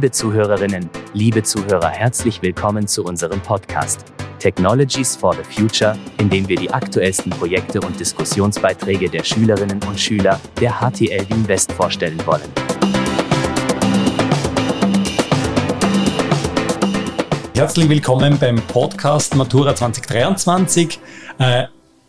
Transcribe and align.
Liebe 0.00 0.12
Zuhörerinnen, 0.12 0.88
liebe 1.12 1.42
Zuhörer, 1.42 1.90
herzlich 1.90 2.40
willkommen 2.40 2.88
zu 2.88 3.04
unserem 3.04 3.38
Podcast 3.42 4.06
Technologies 4.38 5.14
for 5.14 5.34
the 5.34 5.42
Future, 5.42 5.94
in 6.18 6.30
dem 6.30 6.48
wir 6.48 6.56
die 6.56 6.70
aktuellsten 6.70 7.28
Projekte 7.28 7.82
und 7.82 8.00
Diskussionsbeiträge 8.00 9.10
der 9.10 9.22
Schülerinnen 9.22 9.78
und 9.86 10.00
Schüler 10.00 10.40
der 10.58 10.72
HTL 10.72 11.28
Wien 11.28 11.46
West 11.46 11.72
vorstellen 11.72 12.18
wollen. 12.24 12.48
Herzlich 17.54 17.90
willkommen 17.90 18.38
beim 18.38 18.56
Podcast 18.56 19.36
Matura 19.36 19.74
2023. 19.74 20.98
Äh, 21.38 21.64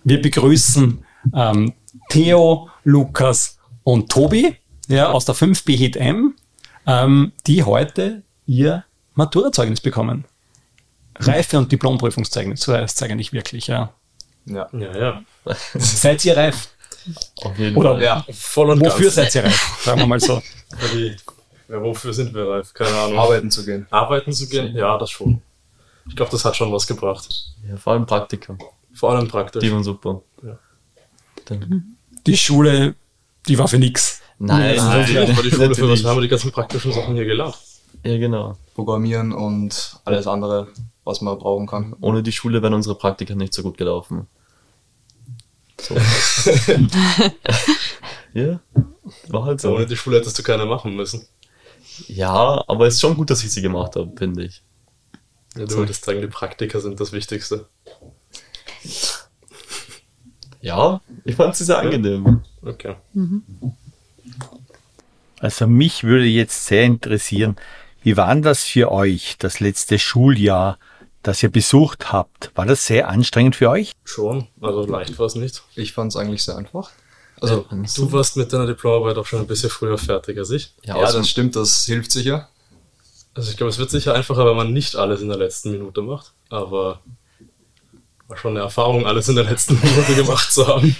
wir 0.05 0.21
begrüßen 0.21 1.03
ähm, 1.35 1.73
Theo, 2.08 2.69
Lukas 2.85 3.59
und 3.83 4.09
Tobi 4.09 4.55
ja, 4.88 5.11
aus 5.11 5.25
der 5.25 5.35
5B 5.35 5.75
Hit 5.75 5.97
M 5.97 6.35
ähm, 6.85 7.31
die 7.48 7.63
heute 7.63 8.23
ihr 8.45 8.84
Maturazeugnis 9.16 9.81
bekommen. 9.81 10.26
Reife- 11.16 11.58
und 11.58 11.72
Diplomprüfungszeugnis, 11.72 12.62
so 12.62 12.73
heißt 12.73 12.95
es 13.02 13.03
eigentlich 13.03 13.34
wirklich, 13.34 13.67
ja. 13.67 13.94
Ja, 14.45 14.67
ja. 14.73 14.98
ja. 14.98 15.23
Seid 15.75 16.25
ihr 16.25 16.36
reif? 16.36 16.70
Auf 17.44 17.58
jeden 17.58 17.75
Oder 17.75 17.94
Fall. 17.94 18.03
ja, 18.03 18.25
voll 18.31 18.70
und 18.72 18.81
wofür 18.81 19.05
ganz. 19.05 19.16
seid 19.16 19.36
ihr 19.36 19.44
reif? 19.44 19.77
Sagen 19.84 19.99
wir 19.99 20.08
mal 20.08 20.20
so. 20.20 20.41
Ja, 21.67 21.81
wofür 21.81 22.13
sind 22.13 22.34
wir 22.34 22.48
reif? 22.48 22.73
Keine 22.73 22.95
Ahnung. 22.98 23.20
arbeiten 23.20 23.52
zu 23.52 23.66
gehen. 23.66 23.88
Arbeiten 23.89 24.34
zu 24.34 24.48
gehen? 24.50 24.75
Ja, 24.75 24.98
das 24.98 25.11
schon. 25.11 25.41
Ich 26.08 26.16
glaube, 26.16 26.31
das 26.31 26.44
hat 26.44 26.55
schon 26.55 26.72
was 26.72 26.88
gebracht. 26.88 27.27
Ja, 27.70 27.77
vor 27.77 27.94
allem 27.94 28.05
Praktika. 28.05 28.58
Vor 28.94 29.11
allem 29.11 29.27
praktisch. 29.27 29.61
Die 29.61 29.72
waren 29.72 29.83
super. 29.83 30.22
Ja. 30.44 30.58
Die 32.25 32.38
Schule, 32.38 32.95
die 33.48 33.58
war 33.58 33.67
für 33.67 33.77
nix. 33.80 34.20
Nein, 34.47 34.75
Nein, 34.75 34.75
das 34.75 35.36
war 35.36 35.44
die 35.44 35.52
Schule, 35.52 35.75
für 35.75 35.89
was 35.89 36.03
haben 36.03 36.17
wir 36.17 36.22
die 36.22 36.28
ganzen 36.28 36.52
praktischen 36.52 36.92
Sachen 36.92 37.16
hier 37.16 37.25
gelernt? 37.25 37.58
Ja, 38.03 38.17
genau. 38.17 38.58
Programmieren 38.73 39.31
und 39.33 40.00
alles 40.06 40.25
andere, 40.28 40.67
was 41.03 41.22
man 41.22 41.38
brauchen 41.38 41.67
kann. 41.67 41.95
Ohne 42.02 42.23
die 42.23 42.31
Schule 42.31 42.61
wären 42.61 42.73
unsere 42.73 42.95
Praktika 42.95 43.36
nicht 43.36 43.53
so 43.53 43.61
gut 43.61 43.78
gelaufen. 43.78 44.28
So. 45.80 45.95
ja, 48.33 48.59
war 49.28 49.45
halt 49.45 49.61
so. 49.61 49.75
Ohne 49.75 49.86
die 49.86 49.98
Schule 49.98 50.17
hättest 50.17 50.38
du 50.39 50.44
keine 50.44 50.66
machen 50.66 50.95
müssen. 50.95 51.28
Ja, 52.08 52.64
aber 52.67 52.88
es 52.88 52.95
ist 52.95 53.02
schon 53.02 53.16
gut, 53.16 53.30
dass 53.30 53.44
ich 53.44 53.52
sie 53.52 53.61
gemacht 53.61 53.95
habe, 53.95 54.11
finde 54.17 54.45
ich. 54.45 54.64
Ja, 55.55 55.66
du 55.66 55.76
würdest 55.76 56.05
sagen, 56.05 56.22
die 56.22 56.28
Praktika 56.28 56.80
sind 56.80 57.00
das 57.00 57.11
Wichtigste. 57.11 57.67
Ja, 60.61 61.02
ich 61.26 61.36
fand 61.36 61.55
sie 61.55 61.66
sehr 61.66 61.80
angenehm. 61.80 62.42
Okay. 62.61 62.95
Also 65.42 65.66
mich 65.67 66.03
würde 66.03 66.25
jetzt 66.25 66.67
sehr 66.67 66.84
interessieren, 66.84 67.56
wie 68.03 68.16
war 68.16 68.36
das 68.36 68.64
für 68.64 68.92
euch, 68.92 69.36
das 69.39 69.59
letzte 69.59 69.98
Schuljahr, 70.00 70.78
das 71.23 71.42
ihr 71.44 71.50
besucht 71.50 72.11
habt? 72.11 72.52
War 72.56 72.66
das 72.66 72.86
sehr 72.86 73.09
anstrengend 73.09 73.56
für 73.56 73.70
euch? 73.70 73.94
Schon. 74.03 74.48
Also 74.61 74.86
leicht 74.86 75.17
war 75.20 75.25
es 75.25 75.36
nicht. 75.36 75.64
Ich 75.75 75.94
fand 75.94 76.11
es 76.11 76.16
eigentlich 76.16 76.44
sehr 76.44 76.56
einfach. 76.58 76.92
Also, 77.39 77.66
Du 77.95 78.11
warst 78.11 78.38
mit 78.38 78.53
deiner 78.53 78.67
Diplomarbeit 78.67 79.17
auch 79.17 79.25
schon 79.25 79.39
ein 79.39 79.48
bisschen 79.48 79.72
früher 79.72 79.98
fertig 79.98 80.38
als 80.38 80.52
ich. 80.52 80.73
Ja, 80.83 80.95
ja, 80.98 81.08
dem- 81.11 81.17
das 81.22 81.30
stimmt, 81.30 81.55
das 81.55 81.86
hilft 81.86 82.11
sicher. 82.11 82.50
Also 83.33 83.50
ich 83.50 83.58
glaube, 83.58 83.70
es 83.72 83.80
wird 83.80 83.89
sicher 83.89 84.14
einfacher, 84.14 84.45
wenn 84.45 84.55
man 84.58 84.73
nicht 84.73 84.95
alles 84.95 85.22
in 85.22 85.30
der 85.30 85.38
letzten 85.38 85.72
Minute 85.72 86.02
macht. 86.03 86.33
Aber 86.50 87.02
war 88.28 88.38
schon 88.38 88.52
eine 88.52 88.59
Erfahrung, 88.59 89.08
alles 89.08 89.28
in 89.28 89.36
der 89.36 89.45
letzten 89.45 89.73
Minute 89.83 90.14
gemacht 90.16 90.52
zu 90.52 90.67
haben. 90.67 90.95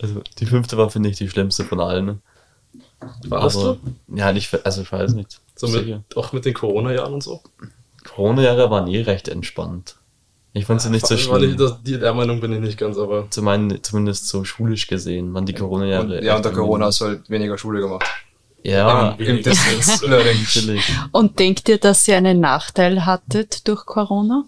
also 0.00 0.22
die 0.38 0.46
fünfte 0.46 0.76
war, 0.76 0.88
finde 0.90 1.08
ich, 1.08 1.16
die 1.16 1.28
schlimmste 1.28 1.64
von 1.64 1.80
allen. 1.80 2.22
War 3.28 3.42
das 3.42 3.56
Aber- 3.56 3.78
du? 4.08 4.16
Ja, 4.16 4.30
ich, 4.32 4.48
also 4.64 4.82
ich 4.82 4.92
weiß 4.92 5.14
nicht. 5.14 5.40
So 5.56 5.68
mit, 5.68 6.16
auch 6.16 6.32
mit 6.32 6.44
den 6.44 6.54
Corona-Jahren 6.54 7.14
und 7.14 7.22
so? 7.22 7.42
Corona-Jahre 8.04 8.70
waren 8.70 8.88
eh 8.88 9.02
recht 9.02 9.28
entspannt. 9.28 9.96
Ich 10.52 10.64
fand 10.66 10.80
sie 10.82 10.90
nicht 10.90 11.06
so 11.06 11.16
schlimm. 11.16 11.42
nicht, 11.42 11.60
das, 11.60 11.80
die, 11.82 11.98
der 11.98 12.12
Meinung 12.12 12.40
bin 12.40 12.52
ich 12.52 12.60
nicht 12.60 12.76
ganz, 12.78 12.98
aber 12.98 13.30
Zu 13.30 13.40
meinen, 13.42 13.82
zumindest 13.84 14.26
so 14.26 14.42
schulisch 14.44 14.86
gesehen, 14.88 15.32
waren 15.32 15.46
die 15.46 15.52
Und, 15.52 15.60
Corona-Jahre. 15.60 16.24
ja, 16.24 16.36
unter 16.36 16.50
Corona 16.50 16.86
hast 16.86 17.00
du 17.00 17.04
halt 17.06 17.30
weniger 17.30 17.56
Schule 17.56 17.80
gemacht. 17.80 18.04
Ja, 18.62 19.12
Im, 19.12 19.26
im 19.26 19.42
Distance 19.42 20.06
Learning. 20.06 20.80
Und 21.12 21.38
denkt 21.38 21.68
ihr, 21.68 21.78
dass 21.78 22.06
ihr 22.08 22.16
einen 22.16 22.40
Nachteil 22.40 23.06
hattet 23.06 23.66
durch 23.68 23.86
Corona? 23.86 24.44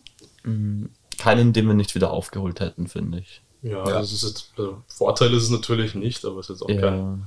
Keinen, 1.19 1.53
den 1.53 1.67
wir 1.67 1.75
nicht 1.75 1.95
wieder 1.95 2.11
aufgeholt 2.11 2.61
hätten, 2.61 2.89
finde 2.89 3.19
ich. 3.21 3.41
ja, 3.63 3.79
Ja. 3.79 3.85
Das 3.85 4.13
ist 4.13 4.25
jetzt, 4.25 4.53
also 4.59 4.83
Vorteil 4.89 5.33
ist 5.35 5.45
es 5.45 5.51
natürlich 5.51 5.95
nicht, 5.95 6.25
aber 6.25 6.41
es 6.41 6.51
ist 6.51 6.61
jetzt 6.61 6.63
auch 6.63 6.67
kein 6.81 6.99
Ja, 6.99 7.19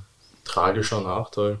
tragischer 0.46 1.00
Nachteil. 1.02 1.58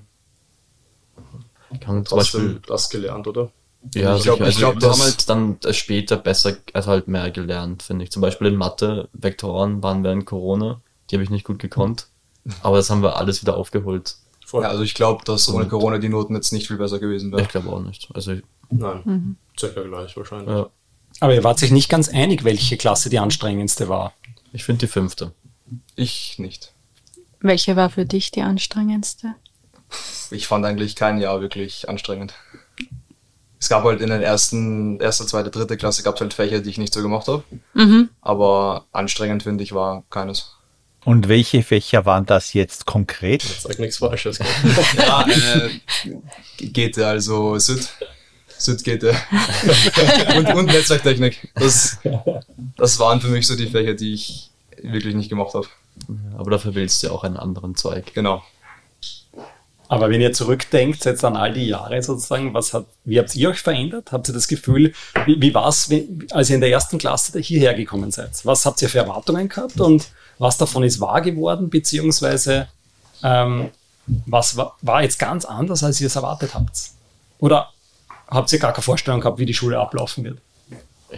kann 1.80 2.04
zum 2.06 2.18
Trotzdem 2.18 2.42
Beispiel. 2.42 2.60
das 2.66 2.88
gelernt, 2.90 3.26
oder? 3.26 3.50
Ja, 3.94 4.16
Ich 4.16 4.22
glaub- 4.24 4.38
sicher. 4.38 4.48
ich 4.48 4.56
glaub, 4.58 4.74
also, 4.76 4.80
wir 4.86 4.88
das- 4.88 4.98
haben 4.98 5.02
halt 5.06 5.28
dann 5.28 5.58
äh, 5.64 5.72
später 5.72 6.16
besser, 6.16 6.56
also 6.72 6.90
halt 6.90 7.08
mehr 7.08 7.30
gelernt, 7.30 7.82
finde 7.82 8.04
ich. 8.04 8.10
Zum 8.10 8.22
Beispiel 8.22 8.48
in 8.48 8.56
Mathe, 8.56 9.08
Vektoren 9.12 9.82
waren 9.82 10.02
während 10.02 10.26
Corona, 10.26 10.80
die 11.10 11.16
habe 11.16 11.22
ich 11.24 11.30
nicht 11.30 11.44
gut 11.44 11.58
gekonnt. 11.58 12.08
Aber 12.62 12.76
das 12.76 12.90
haben 12.90 13.02
wir 13.02 13.16
alles 13.16 13.42
wieder 13.42 13.56
aufgeholt. 13.56 14.16
Voll. 14.44 14.62
Ja, 14.62 14.68
also 14.68 14.82
ich 14.84 14.94
glaube, 14.94 15.24
dass 15.24 15.48
ohne 15.48 15.66
Corona 15.66 15.98
die 15.98 16.08
Noten 16.08 16.34
jetzt 16.36 16.52
nicht 16.52 16.68
viel 16.68 16.76
besser 16.76 17.00
gewesen 17.00 17.32
wären. 17.32 17.42
Ich 17.42 17.48
glaube 17.48 17.68
auch 17.70 17.80
nicht. 17.82 18.08
Also, 18.14 18.34
Nein, 18.70 19.36
circa 19.58 19.82
gleich 19.82 20.16
wahrscheinlich. 20.16 20.48
ja, 20.48 20.68
Aber 21.20 21.34
ihr 21.34 21.42
wart 21.44 21.58
sich 21.58 21.72
nicht 21.72 21.88
ganz 21.88 22.08
einig, 22.08 22.44
welche 22.44 22.76
Klasse 22.76 23.10
die 23.10 23.18
anstrengendste 23.18 23.88
war. 23.88 24.12
ich 24.52 24.62
finde 24.64 24.80
die 24.86 24.92
fünfte. 24.92 25.32
Ich 25.96 26.38
nicht. 26.38 26.72
Welche 27.46 27.76
war 27.76 27.90
für 27.90 28.04
dich 28.04 28.32
die 28.32 28.42
anstrengendste? 28.42 29.34
Ich 30.32 30.48
fand 30.48 30.64
eigentlich 30.64 30.96
kein 30.96 31.18
Jahr 31.18 31.40
wirklich 31.40 31.88
anstrengend. 31.88 32.34
Es 33.60 33.68
gab 33.68 33.84
halt 33.84 34.00
in 34.00 34.10
den 34.10 34.20
ersten, 34.20 34.98
erste, 35.00 35.26
zweite, 35.26 35.50
dritte 35.50 35.76
Klasse 35.76 36.02
gab 36.02 36.16
es 36.16 36.20
halt 36.20 36.34
Fächer, 36.34 36.58
die 36.58 36.70
ich 36.70 36.78
nicht 36.78 36.92
so 36.92 37.02
gemacht 37.02 37.28
habe. 37.28 37.44
Mhm. 37.74 38.10
Aber 38.20 38.86
anstrengend 38.92 39.44
finde 39.44 39.62
ich 39.62 39.72
war 39.72 40.02
keines. 40.10 40.56
Und 41.04 41.28
welche 41.28 41.62
Fächer 41.62 42.04
waren 42.04 42.26
das 42.26 42.52
jetzt 42.52 42.84
konkret? 42.84 43.42
Sag 43.42 43.78
nichts 43.78 43.98
Falsches. 43.98 44.40
Ja, 44.96 45.24
äh, 45.28 45.70
Gete, 46.58 47.06
also 47.06 47.58
Süd. 47.60 47.88
Süd 48.58 48.82
Gete. 48.82 49.14
und, 50.36 50.52
und 50.52 50.66
Netzwerktechnik. 50.66 51.48
Das, 51.54 51.98
das 52.76 52.98
waren 52.98 53.20
für 53.20 53.28
mich 53.28 53.46
so 53.46 53.54
die 53.54 53.68
Fächer, 53.68 53.94
die 53.94 54.14
ich 54.14 54.50
wirklich 54.82 55.14
nicht 55.14 55.28
gemacht 55.28 55.54
habe. 55.54 55.68
Aber 56.36 56.50
dafür 56.50 56.74
willst 56.74 57.02
du 57.02 57.08
ja 57.08 57.12
auch 57.12 57.24
einen 57.24 57.36
anderen 57.36 57.74
Zweig. 57.74 58.14
Genau. 58.14 58.42
Aber 59.88 60.10
wenn 60.10 60.20
ihr 60.20 60.32
zurückdenkt, 60.32 61.04
jetzt 61.04 61.24
an 61.24 61.36
all 61.36 61.52
die 61.52 61.66
Jahre 61.66 62.02
sozusagen, 62.02 62.52
was 62.54 62.74
hat, 62.74 62.86
wie 63.04 63.18
habt 63.18 63.34
ihr 63.36 63.50
euch 63.50 63.60
verändert? 63.60 64.10
Habt 64.10 64.28
ihr 64.28 64.34
das 64.34 64.48
Gefühl, 64.48 64.92
wie, 65.26 65.40
wie 65.40 65.54
war 65.54 65.68
es, 65.68 65.88
als 66.32 66.50
ihr 66.50 66.56
in 66.56 66.60
der 66.60 66.70
ersten 66.70 66.98
Klasse 66.98 67.38
hierher 67.38 67.74
gekommen 67.74 68.10
seid? 68.10 68.44
Was 68.44 68.66
habt 68.66 68.82
ihr 68.82 68.88
für 68.88 68.98
Erwartungen 68.98 69.48
gehabt 69.48 69.80
und 69.80 70.08
was 70.38 70.58
davon 70.58 70.82
ist 70.82 71.00
wahr 71.00 71.20
geworden, 71.20 71.70
beziehungsweise 71.70 72.68
ähm, 73.22 73.70
was 74.26 74.56
war, 74.56 74.76
war 74.82 75.02
jetzt 75.02 75.18
ganz 75.18 75.44
anders, 75.44 75.82
als 75.82 76.00
ihr 76.00 76.08
es 76.08 76.16
erwartet 76.16 76.54
habt? 76.54 76.90
Oder 77.38 77.70
habt 78.28 78.52
ihr 78.52 78.58
gar 78.58 78.72
keine 78.72 78.82
Vorstellung 78.82 79.20
gehabt, 79.20 79.38
wie 79.38 79.46
die 79.46 79.54
Schule 79.54 79.78
ablaufen 79.78 80.24
wird? 80.24 80.38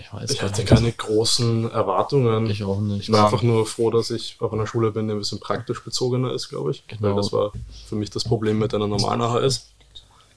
Ich 0.01 0.13
weiß 0.13 0.31
Ich 0.31 0.43
hatte 0.43 0.61
nicht. 0.61 0.69
keine 0.69 0.93
großen 0.93 1.71
Erwartungen. 1.71 2.49
Ich 2.51 2.63
auch 2.65 2.81
nicht. 2.81 3.03
Ich 3.09 3.13
war 3.13 3.25
einfach 3.27 3.43
nur 3.43 3.67
froh, 3.67 3.91
dass 3.91 4.11
ich 4.11 4.37
auf 4.41 4.53
einer 4.53 4.67
Schule 4.67 4.91
bin, 4.93 5.09
die 5.09 5.15
ein 5.15 5.19
bisschen 5.19 5.41
praktisch 5.41 5.83
bezogener 5.85 6.33
ist, 6.33 6.49
glaube 6.49 6.71
ich. 6.73 6.87
Genau. 6.87 7.03
Weil 7.03 7.15
das 7.17 7.33
war 7.33 7.53
für 7.89 7.97
mich 7.97 8.11
das 8.11 8.25
Problem 8.25 8.59
mit 8.59 8.75
einer 8.75 8.87
normalen 8.87 9.21
AHS. 9.23 9.71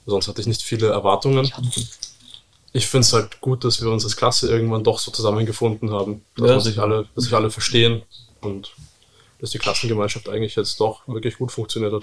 Sonst 0.06 0.28
hatte 0.28 0.40
ich 0.40 0.46
nicht 0.46 0.62
viele 0.62 0.88
Erwartungen. 0.88 1.50
Ich 2.72 2.86
finde 2.86 3.04
es 3.06 3.12
halt 3.12 3.40
gut, 3.40 3.64
dass 3.64 3.82
wir 3.82 3.90
uns 3.90 4.04
als 4.04 4.16
Klasse 4.16 4.50
irgendwann 4.50 4.82
doch 4.82 4.98
so 4.98 5.10
zusammengefunden 5.10 5.90
haben. 5.90 6.24
Dass, 6.36 6.48
Ja, 6.50 6.60
sich 6.60 6.78
alle, 6.78 7.06
dass 7.14 7.24
sich 7.24 7.34
alle 7.34 7.50
verstehen 7.50 8.02
und 8.40 8.72
dass 9.40 9.50
die 9.50 9.58
Klassengemeinschaft 9.58 10.28
eigentlich 10.28 10.56
jetzt 10.56 10.80
doch 10.80 11.06
wirklich 11.06 11.36
gut 11.38 11.52
funktioniert 11.52 11.92
hat. 11.92 12.02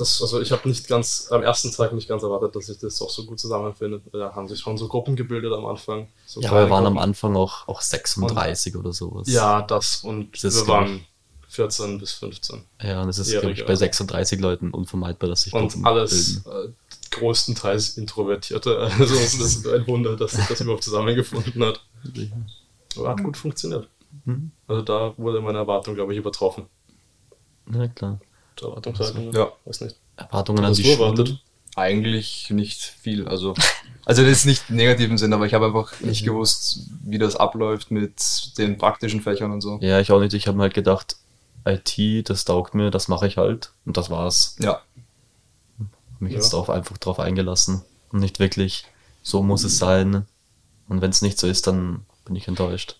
Das, 0.00 0.20
also 0.22 0.40
ich 0.40 0.50
habe 0.50 0.68
nicht 0.68 0.88
ganz 0.88 1.28
am 1.30 1.42
ersten 1.42 1.70
Tag 1.72 1.92
nicht 1.92 2.08
ganz 2.08 2.22
erwartet, 2.22 2.56
dass 2.56 2.66
sich 2.66 2.78
das 2.78 3.00
auch 3.02 3.10
so 3.10 3.24
gut 3.26 3.38
zusammenfindet. 3.38 4.02
Da 4.12 4.34
haben 4.34 4.48
sich 4.48 4.58
schon 4.60 4.78
so 4.78 4.88
Gruppen 4.88 5.14
gebildet 5.16 5.52
am 5.52 5.66
Anfang. 5.66 6.08
So 6.26 6.40
Ja, 6.40 6.52
wir 6.52 6.70
waren 6.70 6.86
am 6.86 6.94
Gruppen. 6.94 7.04
Anfang 7.10 7.36
auch, 7.36 7.68
auch 7.68 7.80
36 7.80 8.76
oder 8.76 8.92
sowas. 8.92 9.28
Ja, 9.28 9.62
das 9.62 10.02
und 10.02 10.42
Das 10.42 10.54
wir 10.56 10.66
waren 10.68 11.04
14 11.48 11.98
bis 11.98 12.12
15. 12.12 12.62
Ja, 12.82 13.02
und 13.02 13.08
es 13.08 13.18
ist, 13.18 13.30
glaube 13.32 13.50
ich, 13.52 13.64
bei 13.64 13.70
also. 13.70 13.80
36 13.80 14.40
Leuten 14.40 14.70
unvermeidbar, 14.70 15.28
dass 15.28 15.42
sich 15.42 15.52
Und 15.52 15.72
Gruppen 15.72 15.86
alles 15.86 16.42
bilden. 16.44 16.70
äh, 16.70 17.16
größtenteils 17.16 17.98
Introvertierte. 17.98 18.90
Also 18.98 19.14
es 19.14 19.34
ist 19.34 19.66
ein 19.66 19.86
Wunder, 19.86 20.16
dass 20.16 20.32
sich 20.32 20.46
das 20.46 20.60
überhaupt 20.60 20.84
zusammengefunden 20.84 21.62
hat. 21.64 21.84
Aber 22.96 23.08
hat 23.10 23.22
gut 23.22 23.36
funktioniert. 23.36 23.88
Mhm. 24.24 24.50
Also 24.66 24.82
da 24.82 25.12
wurde 25.16 25.40
meine 25.40 25.58
Erwartung, 25.58 25.94
glaube 25.94 26.12
ich, 26.12 26.18
übertroffen. 26.18 26.66
Ja, 27.72 27.86
klar. 27.88 28.20
Die 28.60 28.64
Erwartungshaltung, 28.64 29.32
Ja. 29.32 29.52
weiß 29.64 29.80
nicht. 29.82 29.96
Erwartungen 30.16 30.64
an 30.64 30.74
die 30.74 30.82
Schule. 30.82 30.94
erwartet? 30.94 31.38
Eigentlich 31.76 32.50
nicht 32.50 32.80
viel. 32.82 33.26
Also, 33.28 33.54
also 34.04 34.22
das 34.22 34.32
ist 34.32 34.44
nicht 34.44 34.64
im 34.68 34.76
negativen 34.76 35.16
Sinn, 35.18 35.32
aber 35.32 35.46
ich 35.46 35.54
habe 35.54 35.66
einfach 35.66 35.98
nicht 36.00 36.24
gewusst, 36.24 36.80
wie 37.04 37.18
das 37.18 37.36
abläuft 37.36 37.90
mit 37.90 38.12
den 38.58 38.76
praktischen 38.76 39.20
Fächern 39.22 39.52
und 39.52 39.60
so. 39.60 39.78
Ja, 39.80 40.00
ich 40.00 40.10
auch 40.12 40.20
nicht. 40.20 40.34
Ich 40.34 40.46
habe 40.46 40.56
mir 40.56 40.64
halt 40.64 40.74
gedacht, 40.74 41.16
IT, 41.64 42.28
das 42.28 42.44
taugt 42.44 42.74
mir, 42.74 42.90
das 42.90 43.08
mache 43.08 43.26
ich 43.26 43.36
halt. 43.36 43.72
Und 43.86 43.96
das 43.96 44.10
war's. 44.10 44.56
Ja. 44.60 44.80
Mich 46.18 46.32
Ja. 46.32 46.38
jetzt 46.38 46.52
drauf, 46.52 46.68
einfach 46.68 46.98
drauf 46.98 47.18
eingelassen. 47.20 47.82
Und 48.10 48.20
nicht 48.20 48.40
wirklich, 48.40 48.84
so 49.22 49.42
muss 49.42 49.62
es 49.64 49.78
sein. 49.78 50.26
Und 50.88 51.00
wenn 51.00 51.10
es 51.10 51.22
nicht 51.22 51.38
so 51.38 51.46
ist, 51.46 51.66
dann 51.66 52.04
bin 52.24 52.34
ich 52.36 52.48
enttäuscht. 52.48 52.96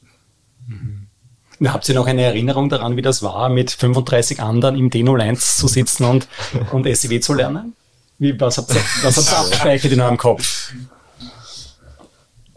Habt 1.65 1.89
ihr 1.89 1.95
noch 1.95 2.07
eine 2.07 2.23
Erinnerung 2.23 2.69
daran, 2.71 2.97
wie 2.97 3.03
das 3.03 3.23
war, 3.23 3.49
mit 3.51 3.71
35 3.71 4.41
anderen 4.41 4.77
im 4.77 4.91
D01 4.91 5.59
zu 5.59 5.69
sitzen 5.69 6.05
und, 6.05 6.27
und 6.73 6.85
SEW 6.97 7.21
zu 7.21 7.35
lernen? 7.35 7.75
Wie, 8.19 8.39
was 8.41 8.59
habt 8.59 8.71
ihr, 8.75 8.81
was 9.03 9.17
habt 9.17 9.31
ihr 9.31 9.39
abgespeichert 9.39 9.93
in 9.93 10.01
eurem 10.01 10.17
Kopf? 10.17 10.73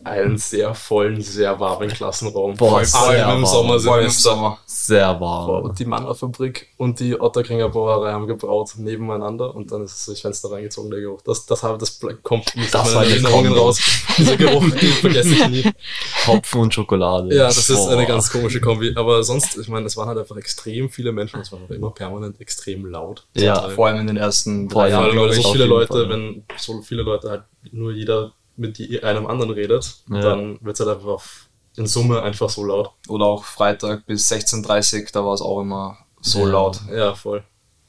Einen 0.04 0.38
sehr 0.38 0.74
vollen, 0.76 1.22
sehr 1.22 1.60
warmen 1.60 1.88
Klassenraum. 1.90 2.56
Boah, 2.56 2.70
vor 2.70 2.78
allem 2.80 2.86
sehr 2.86 3.24
im 3.24 3.26
warm. 3.26 3.26
Vor 3.26 3.26
allem 3.28 3.40
im 3.40 3.46
Sommersemester. 3.46 4.22
Sommer. 4.32 4.58
Sehr 4.66 5.20
warm. 5.22 5.64
Und 5.64 5.80
die 5.80 5.86
Mannerfabrik 5.86 6.68
und 6.78 7.00
die 7.00 7.20
Otterkringer 7.20 7.70
Brauerei 7.70 8.12
haben 8.12 8.28
gebraut 8.28 8.72
nebeneinander 8.78 9.56
und 9.56 9.72
dann 9.72 9.84
ist 9.84 9.94
es 9.96 10.06
durchs 10.06 10.22
Fenster 10.22 10.52
reingezogen, 10.52 10.92
der 10.92 11.00
Geruch. 11.02 11.22
Das, 11.22 11.46
das, 11.46 11.64
habe- 11.64 11.78
das 11.78 12.00
kommt 12.22 12.56
nicht 12.56 12.74
Das 12.74 12.88
aus 12.88 12.96
meinen 12.96 13.12
Erinnerungen 13.12 13.54
raus. 13.54 13.80
Dieser 14.18 14.36
Geruch, 14.36 14.64
den 14.70 14.92
vergesse 14.94 15.30
ich 15.34 15.48
nie. 15.50 15.72
Hopfen 16.28 16.62
und 16.62 16.74
Schokolade. 16.74 17.34
Ja, 17.36 17.46
das 17.46 17.70
ist 17.70 17.88
eine 17.88 18.06
ganz 18.06 18.32
komische 18.32 18.60
Kombi. 18.60 18.94
Aber 18.96 19.24
sonst, 19.24 19.58
ich 19.58 19.68
meine, 19.70 19.86
es 19.86 19.96
waren 19.96 20.08
halt 20.10 20.18
einfach 20.20 20.36
extrem 20.38 20.90
viele 20.90 21.12
Menschen. 21.12 21.40
Es 21.40 21.52
war 21.52 21.60
auch 21.66 21.70
immer 21.70 21.92
permanent 21.92 22.42
extrem 22.42 22.86
laut. 22.86 23.26
Ja. 23.36 23.70
Vor 23.70 23.88
allem 23.88 24.02
in 24.02 24.08
den 24.08 24.18
ersten 24.18 24.68
drei 24.68 24.84
allem, 24.84 24.92
Vor 24.94 25.02
Jahren. 25.06 25.18
allem, 25.18 25.30
weil 25.30 25.34
so 25.42 25.52
viele 25.54 25.66
Leute, 25.66 25.94
Fall. 25.94 26.10
wenn 26.10 26.44
so 26.58 26.82
viele 26.82 27.04
Leute 27.04 27.30
halt 27.30 27.44
nur 27.72 27.92
jeder 27.94 28.34
mit 28.56 28.78
die, 28.78 29.02
einem 29.04 29.26
anderen 29.28 29.52
redet, 29.52 29.96
Ja. 30.10 30.22
dann 30.22 30.58
wird 30.62 30.80
es 30.80 30.86
halt 30.86 30.96
einfach 30.98 31.10
auf, 31.10 31.48
in 31.76 31.88
Summe 31.88 32.22
einfach 32.22 32.50
so 32.50 32.64
laut. 32.66 32.92
Oder 33.08 33.26
auch 33.26 33.44
Freitag 33.46 34.06
bis 34.06 34.32
16.30 34.32 35.12
da 35.12 35.26
war 35.26 35.34
es 35.34 35.42
auch 35.42 35.62
immer 35.62 35.98
so 36.22 36.40
Ja. 36.46 36.46
laut. 36.52 36.80
Ja, 36.94 37.16
voll. 37.16 37.44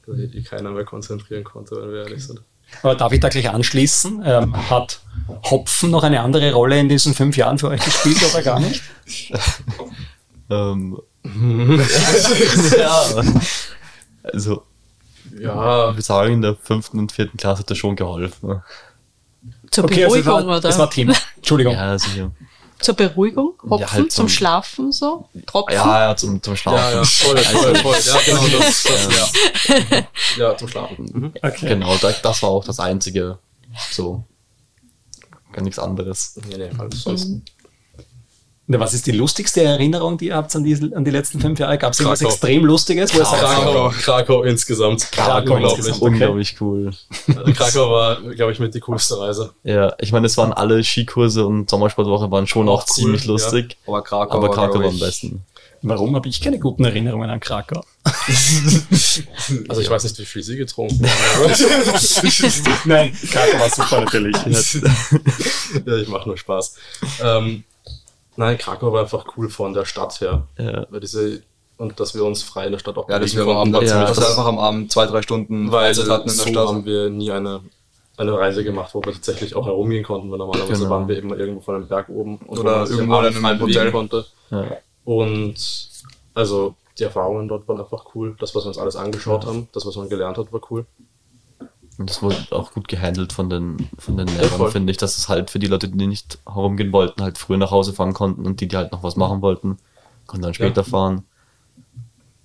Da 0.07 0.13
sich 0.13 0.45
keiner 0.45 0.71
mehr 0.71 0.85
konzentrieren 0.85 1.43
konnte, 1.43 1.75
wenn 1.81 1.91
wir 1.91 2.03
ehrlich 2.03 2.25
sind. 2.25 2.41
Aber 2.81 2.95
darf 2.95 3.11
ich 3.11 3.19
da 3.19 3.29
gleich 3.29 3.49
anschließen? 3.49 4.23
Ähm, 4.25 4.69
hat 4.69 5.01
Hopfen 5.43 5.91
noch 5.91 6.03
eine 6.03 6.21
andere 6.21 6.51
Rolle 6.53 6.79
in 6.79 6.89
diesen 6.89 7.13
fünf 7.13 7.37
Jahren 7.37 7.57
für 7.59 7.69
euch 7.69 7.83
gespielt 7.83 8.17
oder 8.31 8.41
gar 8.43 8.59
nicht? 8.59 8.81
Ähm, 10.47 10.99
ja. 12.77 13.23
Also, 14.23 14.63
Ja, 15.39 15.89
ich 15.89 15.95
würde 15.95 16.01
sagen, 16.01 16.33
in 16.33 16.41
der 16.41 16.55
fünften 16.55 16.99
und 16.99 17.11
vierten 17.11 17.37
Klasse 17.37 17.61
hat 17.61 17.71
das 17.71 17.77
schon 17.77 17.95
geholfen. 17.95 18.61
Zur 19.71 19.83
Okay, 19.85 20.03
also 20.05 20.15
es 20.17 20.23
Beruhigung, 20.25 20.47
war, 20.49 20.57
oder? 20.57 20.69
es 20.69 20.77
war 20.77 20.89
Thema. 20.89 21.13
Entschuldigung. 21.37 21.73
Ja, 21.73 21.97
sicher. 21.97 22.31
Zur 22.79 22.93
Beruhigung? 22.95 23.53
Hopfen? 23.63 23.79
Ja, 23.79 23.91
halt 23.91 24.11
zum 24.11 24.27
zum- 24.27 24.29
Schlafen 24.29 24.91
so? 24.91 25.29
Tropfen? 25.45 25.75
Ja, 25.75 26.09
ja, 26.09 26.15
zum, 26.17 26.41
zum 26.43 26.55
Schlafen. 26.55 26.77
ja, 26.77 26.91
ja, 26.97 27.03
voll, 27.05 27.37
voll, 27.37 27.75
voll. 27.77 27.95
Ja, 28.05 28.19
genau, 28.25 28.47
das, 28.59 28.83
das 28.83 29.07
ja. 29.87 30.07
ja, 30.37 30.57
zum 30.57 30.67
Schlafen. 30.67 31.05
Mhm. 31.13 31.33
Okay. 31.41 31.67
Genau, 31.69 31.95
das, 31.97 32.21
das 32.21 32.43
war 32.43 32.49
auch 32.49 32.65
das 32.65 32.79
einzige. 32.79 33.39
So. 33.91 34.23
Gar 35.53 35.63
nichts 35.63 35.79
anderes. 35.79 36.37
Nee, 36.49 36.57
nee, 36.57 36.69
alles 36.77 37.01
sonst. 37.01 37.29
Na, 38.67 38.79
Was 38.79 38.95
ist 38.95 39.05
die 39.05 39.11
lustigste 39.11 39.61
Erinnerung, 39.61 40.17
die 40.17 40.27
ihr 40.27 40.35
habt 40.35 40.55
an 40.55 40.63
die, 40.63 40.73
an 40.95 41.05
die 41.05 41.11
letzten 41.11 41.39
fünf 41.39 41.59
Jahre? 41.59 41.77
Gab 41.77 41.93
es 41.93 41.99
irgendwas 41.99 42.19
Krakau. 42.19 42.33
extrem 42.33 42.65
Lustiges? 42.65 43.13
Wo 43.13 43.19
sagt, 43.19 43.39
Krakau, 43.39 43.89
Krakau 43.89 44.43
insgesamt. 44.43 45.11
Krakau 45.11 45.53
unglaublich. 45.53 45.77
insgesamt. 45.77 46.01
Okay. 46.01 46.11
Unglaublich 46.11 46.55
cool. 46.61 46.91
Krakau 47.55 47.91
war, 47.91 48.21
glaube 48.33 48.53
ich, 48.53 48.59
mit 48.59 48.73
die 48.73 48.79
coolste 48.79 49.19
Reise. 49.19 49.53
Ja, 49.63 49.93
ich 49.99 50.11
meine, 50.11 50.25
es 50.25 50.35
waren 50.37 50.51
alle 50.51 50.83
Skikurse 50.83 51.45
und 51.45 51.69
Sommersportwoche 51.69 52.31
waren 52.31 52.47
schon 52.47 52.67
auch, 52.67 52.81
Auch 52.81 52.87
cool, 52.89 52.93
ziemlich 52.95 53.25
ja. 53.25 53.31
lustig. 53.33 53.77
Aber 53.85 54.01
Krakau, 54.01 54.33
Aber 54.37 54.47
war, 54.47 54.55
Krakau 54.55 54.79
war 54.79 54.89
am 54.89 54.99
besten. 54.99 55.43
Warum 55.83 56.15
habe 56.15 56.27
ich 56.27 56.41
keine 56.41 56.57
guten 56.57 56.85
Erinnerungen 56.85 57.29
an 57.29 57.39
Krakau? 57.39 57.83
Also 59.69 59.81
ich 59.81 59.89
weiß 59.89 60.03
nicht, 60.05 60.17
wie 60.17 60.25
viel 60.25 60.41
sie 60.41 60.57
getrunken 60.57 61.05
haben. 61.07 61.53
Nein, 62.85 63.15
Krakau 63.31 63.59
war 63.59 63.69
super 63.69 64.01
natürlich. 64.01 64.35
ja, 65.85 65.97
ich 65.97 66.07
mache 66.07 66.27
nur 66.27 66.37
Spaß. 66.37 66.75
Ähm, 67.23 67.63
nein, 68.37 68.57
Krakau 68.57 68.91
war 68.93 69.01
einfach 69.01 69.25
cool 69.37 69.49
von 69.49 69.73
der 69.73 69.85
Stadt 69.85 70.19
her. 70.21 70.47
Ja. 70.57 70.85
Weil 70.89 70.99
diese, 70.99 71.41
und 71.77 71.99
dass 71.99 72.15
wir 72.15 72.23
uns 72.23 72.43
frei 72.43 72.65
in 72.65 72.71
der 72.71 72.79
Stadt 72.79 72.97
auch 72.97 73.09
Ja, 73.09 73.19
dass 73.19 73.33
wir 73.35 73.43
bewegen 73.43 73.57
am 73.57 73.71
konnten, 73.71 73.75
Abend, 73.75 73.89
war 73.91 73.97
Ja, 74.01 74.05
dass 74.07 74.17
wir 74.17 74.21
das- 74.21 74.29
einfach 74.31 74.47
am 74.47 74.59
Abend 74.59 74.91
zwei, 74.91 75.05
drei 75.07 75.21
Stunden 75.21 75.71
weil 75.71 75.93
Freizeit 75.93 76.09
hatten 76.09 76.29
in 76.29 76.35
der 76.35 76.45
so 76.45 76.49
Stadt. 76.51 76.67
haben 76.67 76.85
wir 76.85 77.09
nie 77.09 77.31
eine, 77.31 77.61
eine 78.17 78.33
Reise 78.37 78.63
gemacht, 78.63 78.93
wo 78.93 79.01
wir 79.03 79.13
tatsächlich 79.13 79.55
auch 79.55 79.65
herumgehen 79.65 80.03
konnten, 80.03 80.31
weil 80.31 80.37
normalerweise 80.37 80.73
Genau. 80.83 80.89
waren 80.89 81.07
wir 81.07 81.17
immer 81.19 81.37
irgendwo 81.37 81.61
von 81.61 81.75
einem 81.75 81.87
Berg 81.87 82.07
oben 82.09 82.37
und 82.37 82.59
Oder 82.59 82.87
irgendwo 82.89 83.19
in 83.19 83.45
einem 83.45 83.59
Hotel. 83.61 83.91
konnte. 83.91 84.25
Ja. 84.51 84.63
Und 85.03 85.55
also 86.33 86.75
die 86.97 87.03
Erfahrungen 87.03 87.47
dort 87.47 87.67
waren 87.67 87.79
einfach 87.79 88.05
cool. 88.15 88.35
Das, 88.39 88.55
was 88.55 88.63
wir 88.63 88.69
uns 88.69 88.77
alles 88.77 88.95
angeschaut 88.95 89.45
haben, 89.45 89.67
das, 89.73 89.85
was 89.85 89.95
man 89.97 90.07
gelernt 90.09 90.37
hat, 90.37 90.51
war 90.53 90.61
cool. 90.71 90.85
Und 91.97 92.09
das 92.09 92.21
wurde 92.21 92.35
auch 92.51 92.73
gut 92.73 92.87
gehandelt 92.87 93.31
von 93.31 93.49
den, 93.49 93.89
von 93.97 94.17
den. 94.17 94.27
Lehrern, 94.27 94.71
finde 94.71 94.91
ich, 94.91 94.97
dass 94.97 95.17
es 95.17 95.29
halt 95.29 95.49
für 95.49 95.59
die 95.59 95.67
Leute, 95.67 95.87
die 95.87 96.07
nicht 96.07 96.39
herumgehen 96.45 96.91
wollten, 96.91 97.21
halt 97.23 97.37
früher 97.37 97.57
nach 97.57 97.71
Hause 97.71 97.93
fahren 97.93 98.13
konnten 98.13 98.45
und 98.45 98.59
die, 98.59 98.67
die 98.67 98.75
halt 98.75 98.91
noch 98.91 99.01
was 99.03 99.15
machen 99.15 99.41
wollten, 99.41 99.77
konnten 100.27 100.43
dann 100.43 100.53
später 100.53 100.83
fahren. 100.83 101.23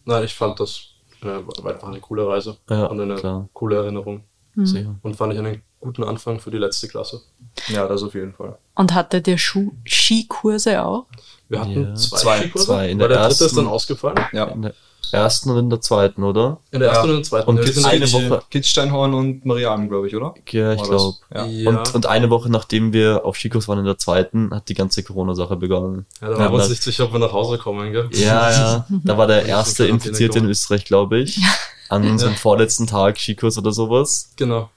Nein, 0.05 0.25
ich 0.25 0.35
fand 0.35 0.59
das 0.61 0.91
äh, 1.23 1.27
war 1.27 1.73
einfach 1.75 1.89
eine 1.89 2.01
coole 2.01 2.27
Reise 2.27 2.57
Ja, 2.69 2.87
und 2.87 3.01
eine 3.01 3.17
klar. 3.17 3.49
coole 3.53 3.77
Erinnerung. 3.77 4.25
Sicher. 4.57 4.97
Und 5.03 5.15
fand 5.17 5.33
ich 5.33 5.39
einen 5.39 5.63
guten 5.81 6.03
Anfang 6.05 6.41
für 6.41 6.51
die 6.51 6.59
letzte 6.59 6.89
Klasse. 6.89 7.23
Ja, 7.69 7.87
das 7.87 8.03
auf 8.03 8.15
jeden 8.15 8.33
Fall. 8.35 8.59
Und 8.75 8.93
hattet 8.95 9.27
ihr 9.29 9.39
Schu 9.39 9.73
Skikurse 9.87 10.83
auch? 10.85 11.07
Wir 11.49 11.61
hatten 11.61 11.85
Ja. 11.89 11.95
zwei, 11.95 12.17
Zwei. 12.19 12.39
Skikurse, 12.41 12.67
Zwei. 12.67 12.91
In 12.91 12.99
der 12.99 13.09
der 13.09 13.19
dritte 13.19 13.33
ist 13.33 13.41
ersten- 13.43 13.57
dann 13.57 13.67
ausgefallen. 13.69 14.21
Ja. 14.33 14.45
In 14.47 14.63
der 14.63 14.75
ersten 15.13 15.51
und 15.51 15.59
in 15.59 15.71
der 15.71 15.81
zweiten, 15.81 16.23
oder? 16.23 16.59
In 16.71 16.81
der 16.81 16.91
ersten 16.91 17.07
Ja. 17.07 17.11
und 17.11 17.11
in 17.11 17.17
der 17.17 17.29
zweiten. 17.29 17.49
Und 17.49 17.57
Wir 17.57 17.65
gibt's 17.65 17.81
sind 17.81 17.87
eine 17.91 18.13
Woche- 18.13 18.43
Kitzsteinhorn 18.51 19.15
und 19.15 19.45
Marialm, 19.45 19.89
glaube 19.89 20.07
ich, 20.09 20.15
oder? 20.17 20.35
Ja, 20.51 20.73
ich 20.75 20.83
glaube. 20.83 21.15
Ja. 21.35 21.45
Ja, 21.47 21.69
Und, 21.71 21.95
und 21.95 22.07
eine 22.07 22.31
Woche 22.31 22.49
nachdem 22.51 22.93
wir 22.93 23.25
auf 23.25 23.37
Skikurs 23.37 23.67
waren 23.69 23.79
in 23.81 23.85
der 23.85 23.99
zweiten, 23.99 24.55
hat 24.55 24.69
die 24.69 24.75
ganze 24.75 25.03
Corona-Sache 25.03 25.57
begonnen. 25.57 26.07
ja, 26.21 26.29
da 26.29 26.39
waren 26.39 26.53
wir 26.53 26.57
Ja, 26.59 26.63
uns 26.63 26.69
nicht 26.71 26.83
sicher, 26.83 27.05
ob 27.05 27.13
wir 27.13 27.19
nach 27.19 27.33
Hause 27.33 27.59
kommen, 27.59 27.93
gell? 27.93 28.09
Ja, 28.13 28.51
ja. 28.51 28.87
Da 29.05 29.19
war 29.19 29.27
der 29.27 29.43
in 29.43 29.49
erste 29.49 29.87
Infizierte 29.87 30.39
in. 30.39 30.47
Österreich, 30.47 30.85
glaube 30.85 31.19
ich. 31.21 31.41
An 31.89 32.09
unserem 32.09 32.33
Ja. 32.35 32.39
vorletzten 32.39 32.87
Tag 32.87 33.19
Skikurs 33.19 33.59
oder 33.59 33.73
sowas. 33.73 34.31
Genau, 34.37 34.71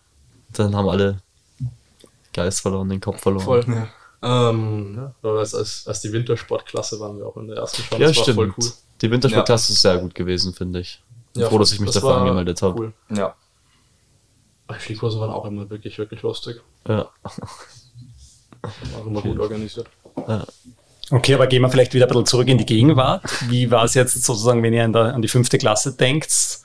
Dann 0.54 0.75
haben 0.75 0.90
alle 0.90 1.20
Geist 2.34 2.62
verloren, 2.62 2.90
den 2.90 3.00
Kopf 3.02 3.22
verloren. 3.22 3.44
voll. 3.46 3.66
Ja. 3.68 4.50
Ähm, 4.50 5.12
ja, 5.22 5.30
als, 5.30 5.54
als, 5.54 5.84
als 5.86 6.01
die 6.01 6.12
Wintersportklasse 6.13 7.00
waren 7.00 7.18
wir 7.18 7.27
auch 7.27 7.36
in 7.38 7.48
der 7.50 7.58
ersten 7.58 7.84
schon. 7.84 8.00
Ja, 8.01 8.08
das 8.08 8.18
war 8.18 8.24
stimmt. 8.24 8.36
voll 8.38 8.53
cool. 8.58 8.72
Die 9.03 9.12
Wintersportklasse 9.12 9.74
ist 9.74 9.81
sehr 9.81 9.98
gut 9.98 10.15
gewesen, 10.15 10.53
finde 10.53 10.79
ich. 10.79 11.01
Bin 11.33 11.43
Ja, 11.43 11.50
froh, 11.50 11.60
dass 11.60 11.74
ich 11.74 11.79
mich 11.79 11.88
das 11.88 11.95
dafür 11.95 12.10
war 12.10 12.22
angemeldet 12.22 12.62
habe. 12.62 12.79
Cool. 12.79 12.93
Ja. 13.13 13.36
Aber 14.67 14.77
Die 14.77 14.83
Skikurse 14.83 15.19
waren 15.19 15.29
auch 15.29 15.45
immer 15.45 15.69
wirklich, 15.69 15.98
wirklich 15.98 16.22
lustig. 16.22 16.62
Ja. 16.88 17.10
Waren 18.62 19.07
immer 19.07 19.22
gut 19.22 19.39
organisiert. 19.39 19.88
Okay, 21.12 21.33
aber 21.33 21.48
gehen 21.48 21.62
wir 21.62 21.69
vielleicht 21.69 21.93
wieder 21.93 22.05
ein 22.05 22.10
bisschen 22.10 22.25
zurück 22.27 22.48
in 22.48 22.57
die 22.57 22.65
Gegenwart. 22.65 23.24
Wie 23.50 23.69
war 23.69 23.83
es 23.83 23.93
jetzt 23.93 24.24
sozusagen, 24.24 24.63
wenn 24.63 24.74
ihr 24.74 24.86
an, 24.86 24.93
der, 24.93 25.13
an 25.13 25.22
die 25.22 25.27
fünfte 25.27 25.57
Klasse 25.57 25.93
denkt, 25.93 26.60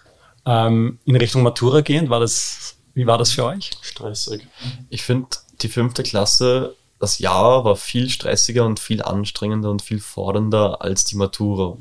ähm, 0.47 1.01
in 1.05 1.17
Richtung 1.17 1.43
Matura 1.43 1.81
gehend? 1.81 2.09
War 2.09 2.21
das, 2.21 2.77
wie 2.95 3.07
war 3.07 3.19
das 3.19 3.33
für 3.33 3.45
euch? 3.47 3.73
Stressig. 3.83 4.47
Ich 4.91 5.03
finde, 5.03 5.29
die 5.61 5.69
fünfte 5.69 6.05
Klasse, 6.05 6.77
das 7.01 7.19
Jahr 7.19 7.65
war 7.65 7.75
viel 7.75 8.09
stressiger 8.09 8.65
und 8.65 8.79
viel 8.79 9.03
anstrengender 9.03 9.71
und 9.71 9.83
viel 9.83 9.99
fordernder 9.99 10.83
als 10.83 11.05
die 11.05 11.17
Matura. 11.17 11.77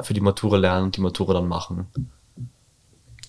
Für 0.00 0.14
die 0.14 0.20
Matura 0.20 0.56
lernen 0.56 0.84
und 0.86 0.96
die 0.96 1.00
Matura 1.00 1.34
dann 1.34 1.48
machen. 1.48 1.86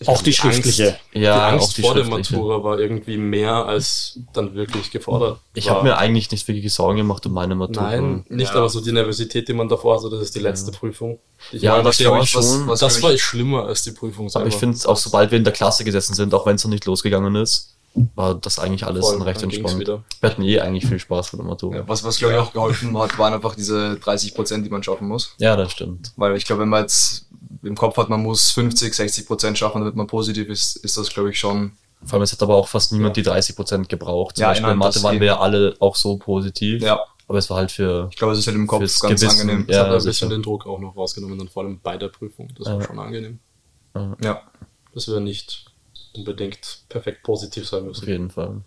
Auch 0.06 0.22
die 0.22 0.32
schriftliche. 0.32 0.98
Ja, 1.12 1.50
die 1.50 1.54
Angst 1.56 1.70
auch 1.72 1.74
die 1.74 1.82
vor 1.82 1.94
der. 1.94 2.06
Matura 2.06 2.64
war 2.64 2.80
irgendwie 2.80 3.18
mehr 3.18 3.54
als 3.66 4.18
dann 4.32 4.54
wirklich 4.56 4.92
gefordert. 4.92 5.40
Ich 5.54 5.70
habe 5.70 5.84
mir 5.84 5.98
eigentlich 5.98 6.32
nicht 6.32 6.48
wirklich 6.48 6.74
Sorgen 6.74 6.98
gemacht 7.00 7.26
um 7.26 7.34
meine 7.34 7.54
Matura. 7.56 7.86
Nein, 7.92 8.26
nicht, 8.30 8.52
aber 8.54 8.70
so 8.70 8.80
die 8.80 8.94
Nervosität, 8.94 9.50
die 9.50 9.54
man 9.54 9.68
davor 9.68 9.98
hatte, 9.98 10.10
das 10.10 10.22
ist 10.22 10.36
die 10.36 10.40
letzte 10.40 10.72
Prüfung. 10.72 11.20
Die 11.52 11.58
ich 11.58 11.64
Ja, 11.64 11.82
das 11.82 12.02
war 12.06 12.26
schon- 12.26 12.68
was, 12.68 12.80
das 12.80 13.04
war 13.04 13.18
schlimmer 13.18 13.66
als 13.66 13.84
die 13.84 13.92
Prüfung 13.92 14.30
selber. 14.30 14.46
Aber 14.46 14.48
ich 14.54 14.56
finde 14.60 14.78
es 14.78 14.86
auch, 14.86 14.96
sobald 14.96 15.32
wir 15.32 15.38
in 15.38 15.44
der 15.44 15.52
Klasse 15.54 15.84
gesessen 15.84 16.14
sind, 16.14 16.34
auch 16.34 16.46
wenn 16.46 16.56
es 16.56 16.64
noch 16.64 16.72
nicht 16.72 16.86
losgegangen 16.86 17.36
ist, 17.36 17.76
war 18.16 18.36
das 18.36 18.60
eigentlich 18.60 18.86
alles 18.86 19.06
Voll, 19.06 19.22
recht 19.24 19.42
entspannt. 19.44 19.80
wieder. 19.80 20.04
Wir 20.22 20.30
hatten 20.30 20.44
eh 20.44 20.60
eigentlich 20.60 20.86
viel 20.86 21.00
Spaß 21.00 21.34
mit 21.34 21.40
der 21.42 21.48
Matura. 21.48 21.78
Ja, 21.78 21.88
was, 21.88 22.04
was 22.04 22.18
glaube 22.18 22.34
ich 22.36 22.40
auch 22.40 22.54
geholfen 22.54 22.98
hat, 22.98 23.18
waren 23.18 23.34
einfach 23.34 23.56
diese 23.56 23.98
30 24.00 24.36
Prozent, 24.36 24.66
die 24.66 24.70
man 24.70 24.84
schaffen 24.84 25.08
muss. 25.08 25.34
Ja, 25.40 25.56
das 25.56 25.72
stimmt. 25.72 26.14
Weil 26.16 26.36
ich 26.38 26.46
glaube, 26.46 26.62
wenn 26.62 26.70
man 26.70 26.82
jetzt 26.84 27.28
im 27.64 27.76
Kopf 27.76 27.98
hat, 27.98 28.10
man 28.10 28.22
muss 28.24 28.52
50, 28.52 28.94
60 28.94 29.26
Prozent 29.28 29.58
schaffen, 29.58 29.80
damit 29.80 29.96
man 29.96 30.08
positiv 30.08 30.48
ist, 30.50 30.78
ist 30.78 30.98
das 30.98 31.10
glaube 31.10 31.32
ich 31.32 31.40
schon. 31.40 31.74
Vor 32.06 32.14
allem, 32.14 32.24
es 32.24 32.32
hat 32.32 32.42
aber 32.42 32.56
auch 32.56 32.68
fast 32.70 32.94
niemand 32.94 33.18
die 33.18 33.24
30% 33.26 33.88
gebraucht. 33.88 34.38
Zum 34.38 34.44
Ja, 34.44 34.50
Beispiel 34.50 34.70
in 34.70 34.78
Mathe 34.78 35.04
waren 35.04 35.20
wir 35.20 35.28
ja 35.28 35.40
alle 35.40 35.76
auch 35.80 35.96
so 35.98 36.16
positiv. 36.18 36.82
Ja. 36.82 37.00
Aber 37.28 37.38
es 37.38 37.50
war 37.50 37.58
halt 37.58 37.72
für, 37.72 38.08
Ich 38.10 38.16
glaube, 38.18 38.34
es 38.34 38.40
ist 38.40 38.48
halt 38.48 38.56
im 38.56 38.66
Kopf 38.66 38.80
ganz 38.80 39.02
Gewissen, 39.02 39.42
angenehm. 39.42 39.68
Das 39.68 39.76
Ja, 39.76 39.84
hat 39.84 39.92
ein 39.92 40.00
sicher. 40.00 40.10
bisschen 40.12 40.30
den 40.30 40.42
Druck 40.42 40.66
auch 40.66 40.80
noch 40.80 40.96
rausgenommen, 40.96 41.38
dann 41.38 41.48
vor 41.50 41.64
allem 41.64 41.80
bei 41.84 41.98
der 41.98 42.08
Prüfung. 42.08 42.48
Das 42.58 42.68
war 42.68 42.80
Ja. 42.80 42.88
schon 42.88 42.98
angenehm. 43.00 43.40
Ja. 44.24 44.42
Dass 44.94 45.08
wir 45.08 45.20
nicht 45.20 45.66
unbedingt 46.20 46.84
perfekt 46.90 47.24
positiv 47.24 47.68
sein 47.68 47.82
auf 47.82 47.88
müssen. 47.88 48.08
jeden 48.08 48.30
Fall. 48.30 48.62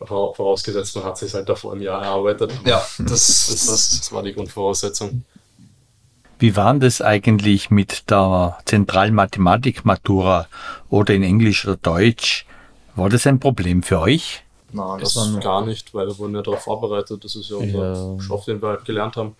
Vora- 0.00 0.34
vorausgesetzt, 0.34 0.96
man 0.96 1.04
hat 1.04 1.18
sich 1.18 1.34
halt 1.34 1.46
davor 1.48 1.74
im 1.74 1.82
Jahr 1.82 2.02
erarbeitet. 2.02 2.52
Ja, 2.64 2.78
das 2.98 3.06
Das, 3.06 3.46
das, 3.48 3.66
das. 4.00 4.12
war 4.12 4.22
die 4.22 4.32
Grundvoraussetzung. 4.32 5.24
Wie 6.38 6.56
war 6.56 6.72
denn 6.72 6.80
das 6.80 7.00
eigentlich 7.02 7.70
mit 7.70 8.10
der 8.10 8.58
Zentralmathematik-Matura 8.64 10.48
oder 10.88 11.14
in 11.14 11.22
Englisch 11.22 11.66
oder 11.66 11.76
Deutsch? 11.76 12.46
War 12.94 13.08
das 13.10 13.26
ein 13.26 13.40
Problem 13.40 13.82
für 13.82 14.00
euch? 14.00 14.42
Nein, 14.72 15.00
Das 15.00 15.14
Das 15.14 15.40
gar 15.40 15.64
nicht, 15.64 15.94
weil 15.94 16.06
wir 16.06 16.18
wurden 16.18 16.34
ja 16.34 16.42
darauf 16.42 16.62
vorbereitet. 16.62 17.22
Das 17.24 17.34
ist 17.36 17.50
ja 17.50 17.56
unser 17.56 17.92
Ja. 18.14 18.20
Stoff, 18.20 18.44
den 18.46 18.60
wir 18.62 18.68
halt 18.68 18.84
gelernt 18.84 19.16
haben. 19.16 19.36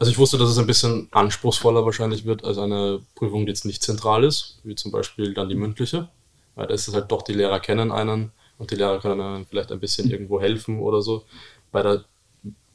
Also 0.00 0.10
ich 0.10 0.18
wusste, 0.18 0.38
dass 0.38 0.48
es 0.48 0.56
ein 0.56 0.66
bisschen 0.66 1.08
anspruchsvoller 1.10 1.84
wahrscheinlich 1.84 2.24
wird 2.24 2.42
als 2.42 2.56
eine 2.56 3.02
Prüfung, 3.14 3.44
die 3.44 3.50
jetzt 3.50 3.66
nicht 3.66 3.82
zentral 3.82 4.24
ist, 4.24 4.58
wie 4.64 4.74
zum 4.74 4.90
Beispiel 4.90 5.34
dann 5.34 5.50
die 5.50 5.54
mündliche. 5.54 6.08
Weil 6.54 6.68
da 6.68 6.74
ist 6.74 6.88
es 6.88 6.94
halt 6.94 7.12
doch, 7.12 7.20
die 7.20 7.34
Lehrer 7.34 7.60
kennen 7.60 7.92
einen 7.92 8.32
und 8.56 8.70
die 8.70 8.76
Lehrer 8.76 8.98
können 8.98 9.20
einem 9.20 9.44
vielleicht 9.44 9.70
ein 9.70 9.78
bisschen 9.78 10.10
irgendwo 10.10 10.40
helfen 10.40 10.80
oder 10.80 11.02
so. 11.02 11.24
Bei 11.70 11.82
der 11.82 12.06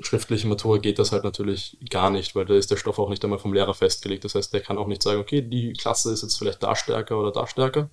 schriftlichen 0.01 0.49
Matura 0.49 0.77
geht 0.77 0.99
das 0.99 1.11
halt 1.11 1.23
natürlich 1.23 1.77
gar 1.89 2.11
nicht, 2.11 2.35
weil 2.35 2.45
da 2.45 2.53
ist 2.53 2.69
der 2.69 2.77
Stoff 2.77 2.99
auch 2.99 3.09
nicht 3.09 3.23
einmal 3.23 3.39
vom 3.39 3.53
Lehrer 3.53 3.73
festgelegt. 3.73 4.23
Das 4.23 4.35
heißt, 4.35 4.53
der 4.53 4.61
kann 4.61 4.77
auch 4.77 4.87
nicht 4.87 5.01
sagen, 5.01 5.19
okay, 5.19 5.41
die 5.41 5.73
Klasse 5.73 6.11
ist 6.11 6.21
jetzt 6.21 6.37
vielleicht 6.37 6.61
da 6.61 6.75
stärker 6.75 7.19
oder 7.19 7.31
da 7.31 7.47
stärker, 7.47 7.89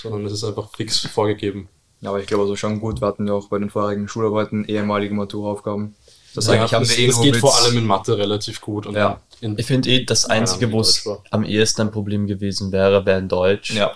sondern 0.00 0.24
es 0.24 0.32
ist 0.32 0.44
einfach 0.44 0.70
fix 0.74 1.00
vorgegeben. 1.00 1.68
Ja, 2.00 2.08
aber 2.08 2.20
ich 2.20 2.26
glaube 2.26 2.44
also 2.44 2.56
schon 2.56 2.80
gut, 2.80 3.02
wir 3.02 3.08
hatten 3.08 3.28
ja 3.28 3.34
auch 3.34 3.48
bei 3.48 3.58
den 3.58 3.68
vorherigen 3.68 4.08
Schularbeiten 4.08 4.64
ehemalige 4.64 5.14
Maturaufgaben. 5.14 5.94
Das 6.34 6.46
Ja, 6.46 6.52
eigentlich 6.54 6.72
haben 6.74 6.84
das, 6.86 6.96
wir 6.96 7.06
das 7.06 7.16
irgendwo 7.16 7.22
geht 7.32 7.36
vor 7.40 7.56
allem 7.58 7.76
in 7.78 7.86
Mathe 7.86 8.16
relativ 8.16 8.60
gut. 8.60 8.86
Und 8.86 8.94
Ja. 8.94 9.20
in, 9.40 9.58
Ich 9.58 9.66
finde 9.66 9.90
eh, 9.90 10.04
das 10.04 10.26
Einzige, 10.26 10.66
Ja, 10.66 10.72
wo 10.72 10.80
es 10.80 11.08
am 11.30 11.44
ehesten 11.44 11.82
ein 11.82 11.90
Problem 11.90 12.26
gewesen 12.26 12.70
wäre, 12.72 13.04
wäre 13.06 13.18
in 13.18 13.28
Deutsch. 13.28 13.72
Ja. 13.74 13.92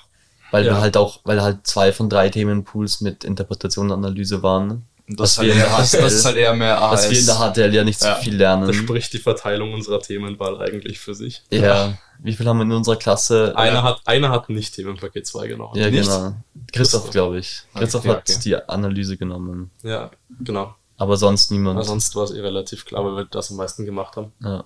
Weil 0.51 0.67
Ja. 0.67 0.73
wir 0.73 0.81
halt 0.81 0.97
auch, 0.97 1.21
weil 1.25 1.43
halt 1.43 1.67
zwei 1.67 1.93
von 1.93 2.09
drei 2.09 2.29
Themenpools 2.31 3.01
mit 3.01 3.25
Interpretation 3.25 3.87
und 3.91 3.93
Analyse 4.05 4.43
waren. 4.43 4.85
Das, 5.07 5.37
halt 5.37 5.49
eher, 5.55 5.67
das, 5.67 5.91
HTL 5.93 6.01
das 6.03 6.13
ist 6.15 6.25
halt 6.25 6.37
eher 6.37 6.55
mehr 6.55 6.81
AHS. 6.81 7.03
Dass 7.03 7.11
wir 7.11 7.19
in 7.19 7.27
der 7.27 7.35
HTL 7.37 7.75
ja 7.75 7.85
nicht 7.85 8.01
so 8.01 8.07
Ja. 8.07 8.15
viel 8.17 8.37
lernen. 8.37 8.67
da 8.67 8.73
spricht 8.73 9.13
die 9.13 9.19
Verteilung 9.19 9.75
unserer 9.75 10.01
Themenwahl 10.01 10.61
eigentlich 10.63 10.99
für 10.99 11.15
sich. 11.15 11.43
ja. 11.51 11.95
Wie 12.23 12.33
viel 12.33 12.47
haben 12.47 12.59
wir 12.59 12.63
in 12.63 12.73
unserer 12.73 12.97
Klasse? 12.97 13.53
Einer, 13.57 13.83
hat, 13.83 14.01
einer 14.07 14.31
hat 14.31 14.49
nicht 14.49 14.75
Themenpaket 14.75 15.27
2 15.27 15.49
genommen. 15.49 15.77
Ja, 15.77 15.91
Nicht? 15.91 16.05
genau. 16.09 16.35
Christoph, 16.73 17.11
glaube 17.11 17.39
ich. 17.41 17.63
Christoph 17.75 18.03
Okay, 18.05 18.11
hat 18.15 18.31
okay. 18.31 18.39
die 18.45 18.55
Analyse 18.57 19.17
genommen. 19.19 19.71
Ja, 19.83 20.11
genau. 20.41 20.75
Aber 20.97 21.17
sonst 21.17 21.51
niemand. 21.51 21.77
Aber 21.77 21.85
sonst 21.85 22.15
war 22.17 22.25
es 22.25 22.31
eh 22.31 22.41
relativ 22.41 22.85
klar, 22.85 23.05
weil 23.05 23.17
wir 23.17 23.25
das 23.25 23.51
am 23.51 23.57
meisten 23.57 23.85
gemacht 23.85 24.17
haben. 24.17 24.33
ja. 24.41 24.65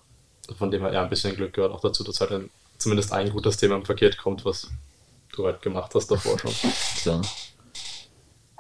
Von 0.57 0.71
dem 0.71 0.81
her 0.81 0.93
eher 0.93 1.03
ein 1.03 1.11
bisschen 1.11 1.37
Glück 1.37 1.53
gehört 1.53 1.73
auch 1.73 1.81
dazu, 1.83 2.03
dass 2.03 2.23
halt 2.23 2.33
ein, 2.33 2.51
zumindest 2.79 3.13
ein 3.13 3.31
gutes 3.31 3.59
Thema 3.59 3.77
im 3.77 3.83
Paket 3.83 4.17
kommt, 4.17 4.47
was 4.47 4.71
du 5.35 5.45
halt 5.45 5.61
gemacht 5.61 5.95
hast 5.95 6.11
davor 6.11 6.39
schon. 6.39 6.51
Klar. 7.03 7.23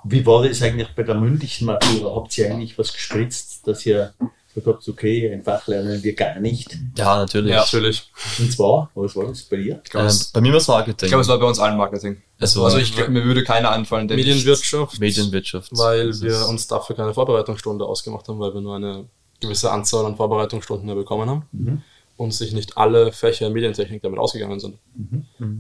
Wie 0.05 0.27
war 0.27 0.47
das 0.47 0.61
eigentlich 0.61 0.95
bei 0.95 1.03
der 1.03 1.15
mündlichen 1.15 1.67
Matura? 1.67 2.15
Habt 2.15 2.37
ihr 2.37 2.51
eigentlich 2.51 2.79
was 2.79 2.93
gespritzt, 2.93 3.67
dass 3.67 3.87
ihr 3.87 4.13
gesagt 4.61 4.77
habt, 4.79 4.89
okay, 4.89 5.33
ein 5.33 5.43
Fach 5.43 5.67
lernen 5.67 6.03
wir 6.03 6.15
gar 6.15 6.39
nicht? 6.41 6.77
Ja, 6.97 7.17
natürlich. 7.19 7.51
Ja, 7.53 7.61
natürlich. 7.61 8.11
Und 8.39 8.53
zwar, 8.53 8.91
was 8.95 9.15
war 9.17 9.27
das 9.27 9.43
bei 9.43 9.57
dir? 9.57 9.81
Ich 9.85 9.91
glaube, 9.91 10.09
Ähm, 10.09 10.17
bei 10.33 10.41
mir 10.41 10.51
war 10.53 10.59
es 10.59 10.69
Marketing. 10.69 11.07
ich 11.07 11.11
glaube, 11.11 11.23
es 11.23 11.29
war 11.29 11.39
bei 11.39 11.47
uns 11.47 11.59
allen 11.59 11.77
Marketing. 11.77 12.21
Also- 12.41 12.65
also 12.65 12.79
ich, 12.79 12.95
glaub, 12.95 13.09
mir 13.09 13.25
würde 13.25 13.43
keiner 13.45 13.71
anfallen, 13.71 14.07
der 14.09 14.17
Medienwirtschaft. 14.17 15.01
Medienwirtschaft. 15.01 15.71
Weil 15.77 16.19
wir 16.21 16.49
uns 16.49 16.67
dafür 16.67 16.95
keine 16.97 17.15
Vorbereitungsstunde 17.15 17.85
ausgemacht 17.85 18.29
haben, 18.29 18.39
weil 18.39 18.55
wir 18.55 18.61
nur 18.61 18.77
eine 18.77 19.07
gewisse 19.41 19.71
Anzahl 19.71 20.05
an 20.07 20.17
Vorbereitungsstunden 20.17 20.95
bekommen 20.95 21.29
haben 21.31 21.83
und 22.17 22.33
sich 22.35 22.53
nicht 22.53 22.77
alle 22.77 23.13
Fächer 23.13 23.47
in 23.47 23.53
Medientechnik 23.53 24.03
damit 24.03 24.19
ausgegangen 24.19 24.59
sind. 24.61 24.79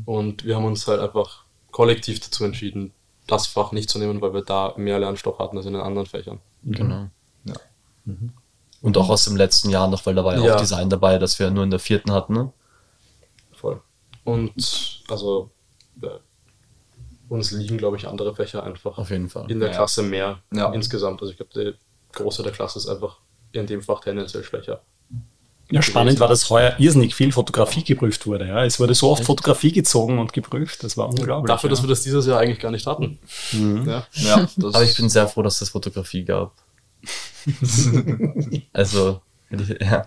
Und 0.07 0.45
wir 0.45 0.57
haben 0.57 0.64
uns 0.64 0.87
halt 0.87 1.00
einfach 1.00 1.45
kollektiv 1.71 2.21
dazu 2.21 2.45
entschieden, 2.45 2.93
das 3.26 3.47
Fach 3.47 3.73
nicht 3.73 3.90
zu 3.90 3.99
nehmen, 3.99 4.21
weil 4.23 4.33
wir 4.33 4.43
da 4.43 4.73
mehr 4.76 4.99
Lernstoff 4.99 5.38
hatten 5.38 5.57
als 5.57 5.67
in 5.67 5.75
den 5.75 5.83
anderen 5.83 6.07
Fächern. 6.07 6.38
Genau. 6.64 7.09
Ja. 7.45 7.55
Und 8.81 8.97
auch 8.97 9.09
aus 9.09 9.25
dem 9.25 9.37
letzten 9.37 9.71
Jahr 9.71 9.89
noch, 9.89 10.07
weil 10.07 10.15
da 10.15 10.25
war 10.25 10.37
ja, 10.37 10.45
Ja. 10.45 10.55
auch 10.55 10.61
Design 10.61 10.89
dabei, 10.89 11.19
das 11.19 11.39
wir 11.39 11.51
nur 11.51 11.65
in 11.65 11.71
der 11.71 11.81
vierten 11.81 12.13
hatten. 12.13 12.33
Ne? 12.35 12.53
Voll. 13.53 13.81
Und 14.25 15.03
also 15.09 15.51
äh, 16.03 16.07
uns 17.29 17.51
liegen, 17.51 17.77
glaube 17.79 17.97
ich, 17.97 18.07
andere 18.07 18.35
Fächer 18.35 18.63
einfach 18.63 18.97
Auf 18.99 19.11
jeden 19.11 19.29
Fall. 19.29 19.51
in 19.51 19.59
der 19.61 19.71
Ja. 19.71 19.75
Klasse 19.75 20.03
mehr 20.03 20.39
Ja. 20.53 20.73
insgesamt. 20.73 21.21
Also 21.21 21.33
ich 21.33 21.37
glaube, 21.39 21.53
der 21.55 21.75
Große 22.13 22.43
der 22.43 22.53
Klasse 22.53 22.79
ist 22.79 22.89
einfach 22.89 23.19
in 23.53 23.67
dem 23.67 23.83
Fach 23.83 24.01
tendenziell 24.01 24.45
schwächer. 24.45 24.81
Ja, 25.71 25.83
spannend 25.83 26.19
war, 26.21 26.29
dass 26.29 26.49
heuer 26.49 26.77
irrsinnig 26.79 27.15
viel 27.15 27.31
Fotografie 27.31 27.85
geprüft 27.85 28.27
wurde. 28.27 28.47
Ja. 28.47 28.65
Es 28.65 28.81
wurde 28.81 28.95
so 28.95 29.11
oft 29.11 29.25
Fotografie 29.25 29.71
gezogen 29.73 30.19
und 30.19 30.33
geprüft. 30.33 30.83
Das 30.83 30.97
war 30.97 31.09
unglaublich. 31.09 31.49
Dafür, 31.49 31.69
dass 31.69 31.81
ja. 31.81 31.85
wir 31.85 31.89
das 31.91 32.03
dieses 32.03 32.25
Jahr 32.27 32.39
eigentlich 32.41 32.61
gar 32.61 32.71
nicht 32.71 32.87
hatten. 32.87 33.19
Ja. 33.53 34.07
Ja, 34.13 34.49
das 34.57 34.75
Aber 34.75 34.85
ich 34.85 34.97
bin 34.97 35.11
sehr 35.11 35.29
froh, 35.29 35.43
dass 35.43 35.61
es 35.61 35.69
Fotografie 35.69 36.25
gab. 36.25 36.53
also, 38.73 39.21
ja. 39.81 40.07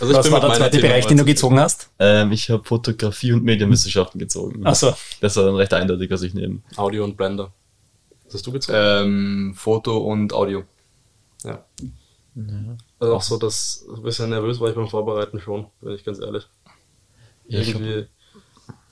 Also 0.00 0.14
Was 0.14 0.30
war 0.30 0.40
der 0.40 0.54
zweite 0.54 0.80
Bereich, 0.80 1.06
den 1.06 1.18
du 1.18 1.24
gezogen 1.24 1.60
hast? 1.60 1.90
Ähm, 1.98 2.32
ich 2.32 2.50
habe 2.50 2.64
Fotografie 2.64 3.32
und 3.32 3.44
Medienwissenschaften 3.44 4.18
gezogen. 4.18 4.66
Achso, 4.66 4.94
Das 5.20 5.36
war 5.36 5.44
dann 5.44 5.56
recht 5.56 5.72
eindeutig, 5.72 6.10
was 6.10 6.22
ich 6.22 6.34
nehme. 6.34 6.60
Audio 6.76 7.04
und 7.04 7.16
Blender. 7.16 7.52
Was 8.24 8.34
hast 8.34 8.46
du 8.46 8.52
gezogen? 8.52 8.78
ähm, 8.80 9.54
Foto 9.56 9.98
und 9.98 10.32
Audio. 10.32 10.64
ja. 11.44 11.64
Also 12.98 13.14
auch 13.14 13.22
so, 13.22 13.38
dass 13.38 13.86
ein 13.94 14.02
bisschen 14.02 14.28
nervös 14.28 14.60
war 14.60 14.68
ich 14.68 14.74
beim 14.74 14.88
Vorbereiten 14.88 15.40
schon, 15.40 15.66
bin 15.80 15.94
ich 15.94 16.04
ganz 16.04 16.18
ehrlich. 16.20 16.46
Ja, 17.48 17.60
Irgendwie, 17.60 18.06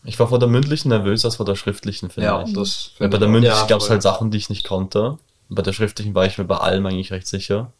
ich 0.05 0.19
war 0.19 0.29
vor 0.29 0.39
der 0.39 0.49
mündlichen 0.49 0.89
nervös 0.91 1.25
als 1.25 1.37
vor 1.37 1.47
der 1.47 1.57
schriftlichen, 1.57 2.11
finde 2.11 2.27
Ja, 2.29 2.43
ich. 2.45 2.53
das 2.53 2.91
Weil 2.99 3.09
bei 3.09 3.19
der 3.19 3.29
ich 3.29 3.33
mündlichen 3.33 3.57
Ja, 3.59 3.67
gab 3.67 3.81
es 3.81 3.91
halt 3.91 4.03
Sachen, 4.03 4.31
die 4.31 4.39
ich 4.39 4.51
nicht 4.51 4.67
konnte. 4.67 5.19
Und 5.49 5.57
bei 5.57 5.63
der 5.63 5.73
schriftlichen 5.73 6.15
war 6.15 6.25
ich 6.27 6.39
mir 6.39 6.45
bei 6.45 6.57
allem 6.57 6.87
eigentlich 6.87 7.13
recht 7.13 7.27
sicher. 7.27 7.73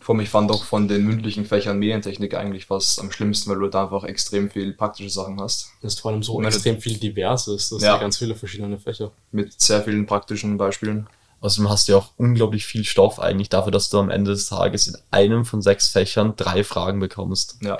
Vor 0.00 0.14
allem, 0.14 0.22
ich 0.22 0.28
fand 0.30 0.50
auch 0.52 0.62
von 0.62 0.86
den 0.86 1.04
mündlichen 1.04 1.44
Fächern 1.44 1.78
Medientechnik 1.78 2.34
eigentlich 2.34 2.66
fast 2.66 3.00
am 3.00 3.10
schlimmsten, 3.10 3.50
weil 3.50 3.58
du 3.58 3.66
da 3.68 3.84
einfach 3.84 4.04
extrem 4.04 4.48
viel 4.50 4.72
praktische 4.72 5.10
Sachen 5.10 5.40
hast. 5.40 5.70
das 5.82 5.94
ist 5.94 6.00
vor 6.00 6.12
allem 6.12 6.22
so 6.22 6.36
Meine- 6.36 6.48
extrem 6.48 6.80
viel 6.80 6.96
Diverses. 6.96 7.70
Das 7.70 7.82
Ja. 7.82 7.92
sind 7.92 8.00
ganz 8.02 8.18
viele 8.18 8.34
verschiedene 8.36 8.78
Fächer. 8.78 9.10
Mit 9.32 9.60
sehr 9.60 9.82
vielen 9.82 10.06
praktischen 10.06 10.56
Beispielen. 10.56 11.08
Außerdem 11.40 11.68
hast 11.70 11.86
du 11.88 11.92
ja 11.92 11.98
auch 11.98 12.10
unglaublich 12.16 12.64
viel 12.66 12.84
Stoff 12.84 13.20
eigentlich 13.20 13.48
dafür, 13.48 13.70
dass 13.72 13.90
du 13.90 13.98
am 13.98 14.10
Ende 14.10 14.30
des 14.32 14.46
Tages 14.48 14.86
in 14.88 14.96
einem 15.10 15.44
von 15.44 15.62
sechs 15.62 15.88
Fächern 15.88 16.34
drei 16.36 16.64
Fragen 16.64 16.98
bekommst. 17.00 17.58
Ja. 17.62 17.78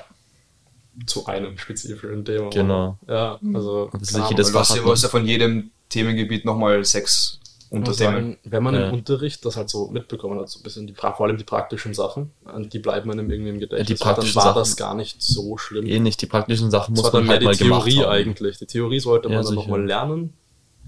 Zu 1.05 1.25
einem 1.25 1.57
spezifischen 1.57 2.25
Thema. 2.25 2.49
Genau. 2.49 2.97
Ja, 3.07 3.39
also. 3.53 3.89
Das 3.93 4.11
ist 4.11 4.29
jedes 4.29 4.49
Fach 4.51 4.69
ja, 4.75 4.81
du 4.81 4.91
hast 4.91 5.03
ja 5.03 5.09
von 5.09 5.25
jedem 5.25 5.71
Themengebiet 5.89 6.45
nochmal 6.45 6.83
sechs 6.83 7.39
Unterthemen. 7.71 8.13
sagen, 8.15 8.37
wenn 8.43 8.63
man 8.63 8.73
Ja. 8.75 8.87
im 8.89 8.95
Unterricht 8.95 9.45
das 9.45 9.55
halt 9.55 9.69
so 9.69 9.89
mitbekommen 9.89 10.39
hat, 10.39 10.49
so 10.49 10.59
ein 10.59 10.63
bisschen 10.63 10.87
die, 10.87 10.93
vor 10.93 11.21
allem 11.21 11.37
die 11.37 11.43
praktischen 11.43 11.93
Sachen, 11.93 12.31
die 12.73 12.79
bleiben 12.79 13.11
einem 13.11 13.29
irgendwie 13.29 13.51
im 13.51 13.59
Gedächtnis, 13.59 13.87
die 13.87 13.93
und 13.93 13.99
dann 14.01 14.07
praktischen 14.15 14.35
war 14.37 14.43
Sachen- 14.43 14.55
das 14.57 14.75
gar 14.75 14.95
nicht 14.95 15.21
so 15.21 15.57
schlimm. 15.57 15.85
Eh 15.85 15.99
nicht, 15.99 16.19
die 16.21 16.25
praktischen 16.25 16.71
Sachen 16.71 16.95
muss 16.95 17.03
dann 17.03 17.13
man 17.13 17.23
mehr 17.23 17.31
halt 17.33 17.41
die 17.41 17.45
mal 17.45 17.55
gemacht 17.55 17.85
Theorie 17.85 18.03
haben. 18.05 18.11
eigentlich. 18.11 18.57
Die 18.57 18.65
Theorie 18.65 18.99
sollte 18.99 19.29
man 19.29 19.33
Ja, 19.37 19.43
dann 19.43 19.47
sicher. 19.47 19.61
nochmal 19.61 19.85
lernen. 19.85 20.33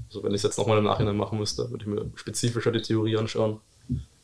Also 0.07 0.23
wenn 0.23 0.31
ich 0.31 0.37
es 0.37 0.43
jetzt 0.43 0.57
nochmal 0.57 0.79
im 0.79 0.83
Nachhinein 0.85 1.15
machen 1.15 1.37
müsste, 1.39 1.69
würde 1.69 1.83
ich 1.83 1.87
mir 1.87 2.09
spezifischer 2.15 2.71
die 2.71 2.81
Theorie 2.81 3.15
anschauen 3.15 3.59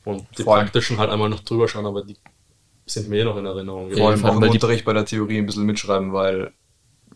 und 0.03 0.25
die 0.37 0.43
Vor 0.43 0.55
allem- 0.55 0.65
praktischen 0.65 0.97
halt 0.97 1.11
einmal 1.11 1.29
noch 1.29 1.41
drüber 1.41 1.67
schauen, 1.67 1.85
aber 1.85 2.03
die 2.03 2.17
sind 2.87 3.09
mir 3.09 3.21
eh 3.21 3.23
noch 3.23 3.37
in 3.37 3.45
Erinnerung. 3.45 3.91
Vor 3.91 4.09
allem 4.09 4.19
vor 4.19 4.31
auch 4.31 4.41
im 4.41 4.49
Unterricht 4.49 4.85
bei 4.85 4.93
der 4.93 5.05
Theorie 5.05 5.37
ein 5.37 5.45
bisschen 5.45 5.65
mitschreiben, 5.65 6.13
weil 6.13 6.51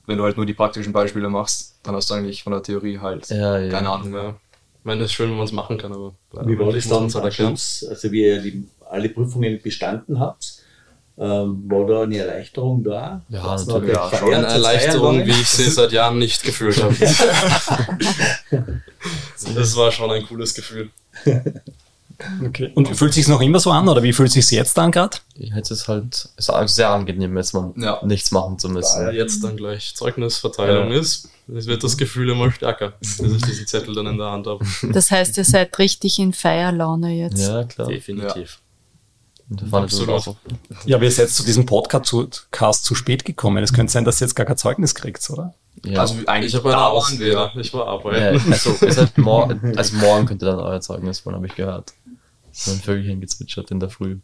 wenn 0.05 0.17
du 0.17 0.23
halt 0.23 0.37
nur 0.37 0.45
die 0.45 0.53
praktischen 0.53 0.93
Beispiele 0.93 1.29
machst, 1.29 1.79
dann 1.83 1.95
hast 1.95 2.09
du 2.09 2.15
eigentlich 2.15 2.43
von 2.43 2.53
der 2.53 2.63
Theorie 2.63 2.99
halt 2.99 3.29
Ja, 3.29 3.57
ja. 3.57 3.69
keine 3.69 3.89
Ahnung 3.89 4.11
mehr. 4.11 4.35
Ich 4.79 4.85
meine, 4.85 5.01
es 5.03 5.11
ist 5.11 5.13
schön, 5.13 5.29
wenn 5.29 5.37
man 5.37 5.45
es 5.45 5.51
machen 5.51 5.77
kann, 5.77 5.93
aber 5.93 6.13
Wie 6.45 6.57
war 6.57 6.71
das 6.71 6.87
dann 6.87 7.03
am. 7.03 7.31
Schluss? 7.31 7.85
Also 7.87 8.11
wie 8.11 8.25
ihr 8.25 8.41
die, 8.41 8.67
alle 8.89 9.09
Prüfungen 9.09 9.61
bestanden 9.61 10.19
habt, 10.19 10.55
ähm, 11.17 11.69
war 11.69 11.85
da 11.85 12.01
eine 12.03 12.17
Erleichterung 12.17 12.83
da? 12.83 13.21
Ja, 13.29 13.43
Hat's 13.43 13.67
natürlich. 13.67 13.95
Ja, 13.95 14.09
schon 14.17 14.33
Eine 14.33 14.47
Erleichterung, 14.47 15.23
wie 15.25 15.31
ich 15.31 15.47
sie 15.47 15.69
seit 15.69 15.91
Jahren 15.91 16.17
nicht 16.17 16.41
gefühlt 16.41 16.81
habe. 16.81 16.95
das 19.55 19.75
war 19.75 19.91
schon 19.91 20.09
ein 20.09 20.25
cooles 20.25 20.55
Gefühl. 20.55 20.89
okay. 22.45 22.71
Und 22.75 22.87
fühlt 22.95 23.13
sich 23.13 23.27
noch 23.27 23.41
immer 23.41 23.59
so 23.59 23.71
an 23.71 23.87
oder 23.87 24.01
wie 24.03 24.13
fühlt 24.13 24.31
sich 24.31 24.49
jetzt 24.51 24.77
an 24.79 24.91
gerade? 24.91 25.17
Jetzt 25.35 25.71
ist 25.71 25.87
halt 25.87 26.29
ist 26.37 26.51
sehr 26.75 26.89
angenehm, 26.89 27.35
jetzt 27.37 27.53
mal 27.53 27.73
Ja. 27.77 27.99
nichts 28.03 28.31
machen 28.31 28.57
zu 28.59 28.69
müssen. 28.69 29.05
Weil 29.05 29.15
jetzt 29.15 29.43
dann 29.43 29.57
gleich 29.57 29.93
Zeugnisverteilung 29.95 30.91
Ja. 30.91 30.99
ist, 30.99 31.29
es 31.53 31.65
wird 31.65 31.83
das 31.83 31.97
Gefühl 31.97 32.29
immer 32.29 32.51
stärker, 32.51 32.93
bis 32.99 33.19
ich 33.19 33.41
diesen 33.43 33.67
Zettel 33.67 33.93
dann 33.95 34.07
in 34.07 34.17
der 34.17 34.31
Hand 34.31 34.47
habe. 34.47 34.65
Das 34.91 35.11
heißt, 35.11 35.37
ihr 35.37 35.45
seid 35.45 35.77
richtig 35.79 36.19
in 36.19 36.33
Feierlaune 36.33 37.13
jetzt. 37.13 37.41
Ja, 37.41 37.63
klar. 37.65 37.87
Definitiv. 37.87 38.29
Da 38.29 38.35
war 38.35 38.70
Absolut. 39.71 40.35
Ja, 40.85 41.01
wir 41.01 41.11
sind 41.11 41.25
jetzt 41.25 41.35
zu 41.35 41.43
diesem 41.43 41.65
Podcast 41.65 42.05
zu, 42.05 42.27
Cast 42.51 42.85
zu 42.85 42.95
spät 42.95 43.25
gekommen. 43.25 43.63
Es 43.63 43.73
könnte 43.73 43.91
sein, 43.91 44.05
dass 44.05 44.21
ihr 44.21 44.27
jetzt 44.27 44.35
gar 44.35 44.45
kein 44.45 44.57
Zeugnis 44.57 44.95
kriegt, 44.95 45.29
oder? 45.29 45.53
Ja. 45.83 46.01
Also 46.01 46.15
eigentlich 46.27 46.53
Ich 46.53 46.59
habe 46.59 46.69
eine 46.69 46.77
da 46.77 46.83
waren 46.83 46.91
Ausrede. 46.93 47.25
wir. 47.25 47.51
Ich 47.61 47.73
war 47.73 47.85
ja, 47.85 47.91
arbeiten. 47.91 48.51
also, 48.53 48.75
es 48.81 48.97
hat 48.97 49.17
mor 49.17 49.53
also 49.75 49.95
morgen 49.97 50.25
könnte 50.25 50.45
dann 50.45 50.59
euer 50.59 50.79
Zeugnis 50.81 51.25
wollen, 51.25 51.35
habe 51.35 51.47
ich 51.47 51.55
gehört. 51.55 51.93
So 52.53 52.71
ein 52.71 52.79
Vögelchen 52.79 53.21
gezwitschert 53.21 53.71
in 53.71 53.79
der 53.79 53.89
Früh. 53.89 54.17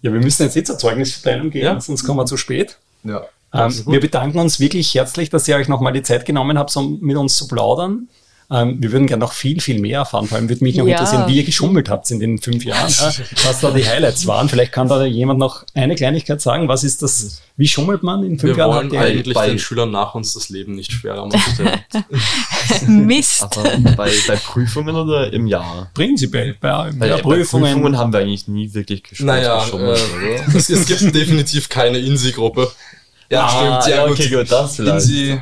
Ja, 0.00 0.12
wir 0.12 0.20
müssen 0.20 0.42
jetzt 0.44 0.56
eh 0.56 0.64
zur 0.64 0.78
Zeugnisverteilung 0.78 1.50
gehen, 1.50 1.64
Ja. 1.64 1.80
sonst 1.80 2.04
kommen 2.04 2.18
wir 2.18 2.26
zu 2.26 2.36
spät. 2.36 2.78
Ja. 3.04 3.22
Ähm, 3.52 3.72
wir 3.86 4.00
bedanken 4.00 4.38
uns 4.38 4.58
wirklich 4.60 4.94
herzlich, 4.94 5.28
dass 5.30 5.46
ihr 5.46 5.56
euch 5.56 5.68
nochmal 5.68 5.92
die 5.92 6.02
Zeit 6.02 6.24
genommen 6.24 6.58
habt, 6.58 6.74
um 6.76 6.98
mit 7.00 7.16
uns 7.16 7.36
zu 7.36 7.46
plaudern. 7.48 8.08
Ähm, 8.52 8.76
wir 8.82 8.92
würden 8.92 9.06
gerne 9.06 9.20
noch 9.20 9.32
viel, 9.32 9.60
viel 9.60 9.78
mehr 9.80 10.00
erfahren. 10.00 10.26
Vor 10.26 10.36
allem 10.36 10.48
würde 10.48 10.62
mich 10.62 10.76
noch 10.76 10.86
Ja. 10.86 10.92
interessieren, 10.98 11.24
wie 11.26 11.36
ihr 11.36 11.44
geschummelt 11.44 11.88
habt 11.88 12.10
in 12.10 12.20
den 12.20 12.38
fünf 12.38 12.64
Jahren, 12.64 12.90
ja, 12.90 13.12
was 13.44 13.60
da 13.60 13.70
die 13.70 13.88
Highlights 13.88 14.26
waren. 14.26 14.48
Vielleicht 14.48 14.72
kann 14.72 14.88
da 14.88 15.04
jemand 15.04 15.38
noch 15.38 15.64
eine 15.74 15.94
Kleinigkeit 15.94 16.40
sagen. 16.42 16.68
Was 16.68 16.84
ist 16.84 17.02
das? 17.02 17.40
Wie 17.56 17.68
schummelt 17.68 18.02
man 18.02 18.22
in 18.24 18.38
fünf 18.38 18.56
Wir 18.56 18.64
Jahren? 18.64 18.70
wollen 18.74 18.84
Habt 18.86 18.92
ihr- 18.94 19.00
eigentlich 19.00 19.34
bei- 19.34 19.48
den 19.48 19.58
Schülern 19.58 19.90
nach 19.90 20.14
uns 20.14 20.34
das 20.34 20.48
Leben 20.50 20.74
nicht 20.74 20.92
schwerer 20.92 21.26
machen. 21.26 21.70
Mist. 22.86 23.42
Aber 23.42 23.62
bei, 23.96 24.10
bei 24.26 24.36
Prüfungen 24.36 24.94
oder 24.96 25.32
im 25.32 25.46
Jahr? 25.46 25.90
Prinzipiell, 25.94 26.56
bei, 26.60 26.90
bei 26.92 27.08
bei 27.08 27.16
Prüfungen. 27.20 27.64
Prüfungen 27.74 27.98
haben 27.98 28.12
wir 28.12 28.20
eigentlich 28.20 28.48
nie 28.48 28.72
wirklich 28.74 29.02
geschummelt. 29.02 29.42
naja, 29.42 29.62
geschummelt, 29.64 29.98
äh, 29.98 30.40
oder? 30.48 30.56
es, 30.56 30.70
es 30.70 30.86
gibt 30.86 31.14
definitiv 31.14 31.68
keine 31.68 31.98
INSI-Gruppe. 31.98 32.70
Ja, 33.30 33.44
Ah, 33.46 33.80
stimmt. 33.80 33.94
Ja, 33.96 34.02
ja, 34.02 34.08
gut. 34.08 34.18
okay, 34.20 34.28
gut, 34.28 34.50
das 34.52 34.76
vielleicht. 34.76 34.94
Insi, 35.08 35.40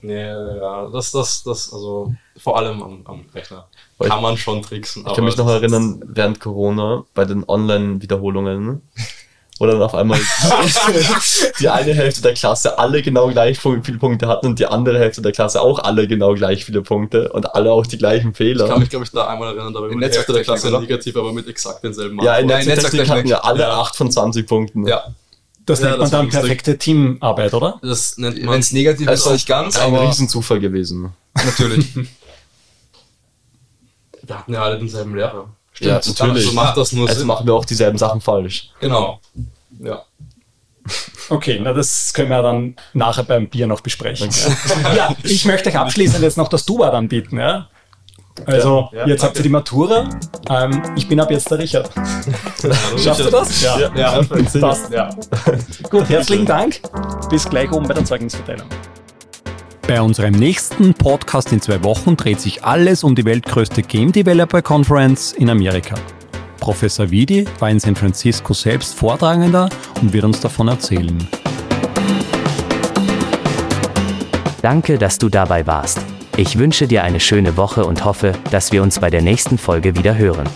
Nee, 0.00 0.26
ja, 0.26 0.88
das, 0.92 1.10
das, 1.12 1.42
das, 1.42 1.72
also 1.72 2.14
vor 2.36 2.56
allem 2.56 2.82
am, 2.82 3.00
am 3.04 3.24
Rechner 3.34 3.66
Weil 3.98 4.08
kann 4.10 4.22
man 4.22 4.36
schon 4.36 4.62
tricksen. 4.62 5.04
Ich 5.08 5.14
kann 5.14 5.24
mich 5.24 5.36
noch 5.36 5.48
erinnern, 5.48 6.00
während 6.06 6.38
Corona 6.40 7.04
bei 7.14 7.24
den 7.24 7.44
Online-Wiederholungen, 7.48 8.82
wo 9.58 9.66
dann 9.66 9.82
auf 9.82 9.94
einmal 9.96 10.20
die 11.60 11.68
eine 11.68 11.94
Hälfte 11.94 12.22
der 12.22 12.34
Klasse 12.34 12.78
alle 12.78 13.02
genau 13.02 13.28
gleich 13.28 13.58
viele 13.58 13.98
Punkte 13.98 14.28
hatten 14.28 14.46
und 14.46 14.58
die 14.58 14.66
andere 14.66 14.98
Hälfte 14.98 15.20
der 15.22 15.32
Klasse 15.32 15.60
auch 15.60 15.80
alle 15.80 16.06
genau 16.06 16.34
gleich 16.34 16.64
viele 16.64 16.82
Punkte 16.82 17.32
und 17.32 17.54
alle 17.54 17.72
auch 17.72 17.86
die 17.86 17.98
gleichen 17.98 18.28
Ich 18.30 18.38
kann 18.38 18.46
Fehler. 18.46 18.78
mich, 18.78 18.90
glaube 18.90 19.04
ich, 19.04 19.10
da 19.10 19.26
einmal 19.26 19.48
erinnern, 19.48 19.74
da 19.74 19.80
war 19.80 19.90
In 19.90 19.98
die 19.98 20.04
Hälfte 20.06 20.32
der 20.32 20.44
Klasse 20.44 20.68
oder? 20.68 20.80
negativ, 20.80 21.16
aber 21.16 21.32
mit 21.32 21.48
exakt 21.48 21.82
denselben 21.82 22.22
Ja, 22.22 22.36
in 22.36 22.46
der 22.48 22.58
Nein, 22.58 22.68
Netzwerktechnik 22.68 23.08
hatten 23.10 23.28
wir 23.28 23.44
alle 23.44 23.60
Ja. 23.62 23.80
8 23.80 23.96
von 23.96 24.10
20 24.10 24.46
Punkten. 24.46 24.86
ja, 24.86 25.02
Das 25.68 25.80
Ja, 25.80 25.88
nennt 25.88 25.98
man 26.00 26.10
dann 26.10 26.28
perfekte 26.30 26.78
Teamarbeit, 26.78 27.52
oder? 27.52 27.78
das 27.82 28.16
nennt 28.16 28.42
man. 28.42 28.54
wenn 28.54 28.60
es 28.60 28.72
negativ 28.72 29.02
ist, 29.06 29.10
Also 29.10 29.32
nicht 29.32 29.46
ganz, 29.46 29.76
ein 29.76 29.82
aber 29.94 30.08
Riesenzufall 30.08 30.60
gewesen. 30.60 31.12
natürlich. 31.34 31.94
Wir 34.22 34.38
hatten 34.38 34.52
ja 34.52 34.62
alle 34.62 34.78
denselben 34.78 35.14
Lehrer. 35.14 35.48
Ja, 35.80 35.96
Also 35.96 36.10
natürlich. 36.12 36.52
macht 36.52 36.76
das 36.76 36.92
nur 36.92 37.06
Also 37.06 37.20
Sinn. 37.20 37.26
machen 37.28 37.46
wir 37.46 37.54
auch 37.54 37.64
dieselben 37.64 37.98
Sachen 37.98 38.20
falsch. 38.20 38.70
Genau. 38.80 39.20
Ja. 39.80 40.02
Okay, 41.28 41.60
na 41.62 41.72
das 41.74 42.12
können 42.14 42.30
wir 42.30 42.42
dann 42.42 42.76
nachher 42.94 43.22
beim 43.24 43.48
Bier 43.48 43.66
noch 43.66 43.80
besprechen. 43.82 44.30
Ja, 44.96 45.14
ich 45.22 45.44
möchte 45.44 45.68
euch 45.68 45.76
abschließend 45.76 46.22
jetzt 46.22 46.36
noch 46.38 46.48
das 46.48 46.64
Dubat 46.64 46.94
anbieten. 46.94 47.38
Ja? 47.38 47.68
Also, 48.46 48.88
Ja, 48.92 49.06
jetzt 49.06 49.22
habt 49.22 49.36
ihr 49.36 49.42
die 49.42 49.48
Matura. 49.48 50.08
Ähm, 50.50 50.82
ich 50.96 51.08
bin 51.08 51.20
ab 51.20 51.30
jetzt 51.30 51.50
der 51.50 51.58
Richard. 51.58 51.90
Schaffst 52.96 53.24
du 53.24 53.30
das? 53.30 53.60
Ja, 53.62 53.90
ja, 53.94 54.22
Passt. 54.60 54.90
Ja. 54.92 55.10
Gut, 55.90 56.08
herzlichen 56.08 56.46
Dank. 56.46 56.80
Bis 57.30 57.48
gleich 57.48 57.70
oben 57.72 57.86
bei 57.86 57.94
der 57.94 58.04
Zeugnisverteilung. 58.04 58.66
Bei 59.86 60.02
unserem 60.02 60.34
nächsten 60.34 60.92
Podcast 60.92 61.50
in 61.52 61.62
zwei 61.62 61.82
Wochen 61.82 62.16
dreht 62.16 62.40
sich 62.40 62.62
alles 62.62 63.04
um 63.04 63.14
die 63.14 63.24
weltgrößte 63.24 63.82
Game 63.82 64.12
Developer 64.12 64.60
Conference 64.60 65.32
in 65.32 65.48
Amerika. 65.48 65.94
Professor 66.60 67.10
Vidi 67.10 67.46
war 67.58 67.70
in 67.70 67.80
San 67.80 67.96
Francisco 67.96 68.52
selbst 68.52 68.94
Vortragender 68.94 69.68
und 70.02 70.12
wird 70.12 70.24
uns 70.24 70.40
davon 70.40 70.68
erzählen. 70.68 71.26
Danke, 74.60 74.98
dass 74.98 75.16
du 75.18 75.28
dabei 75.28 75.66
warst. 75.66 76.00
Ich 76.38 76.56
wünsche 76.56 76.86
dir 76.86 77.02
eine 77.02 77.18
schöne 77.18 77.56
Woche 77.56 77.84
und 77.84 78.04
hoffe, 78.04 78.32
dass 78.52 78.70
wir 78.70 78.84
uns 78.84 79.00
bei 79.00 79.10
der 79.10 79.22
nächsten 79.22 79.58
Folge 79.58 79.96
wieder 79.96 80.16
hören. 80.16 80.48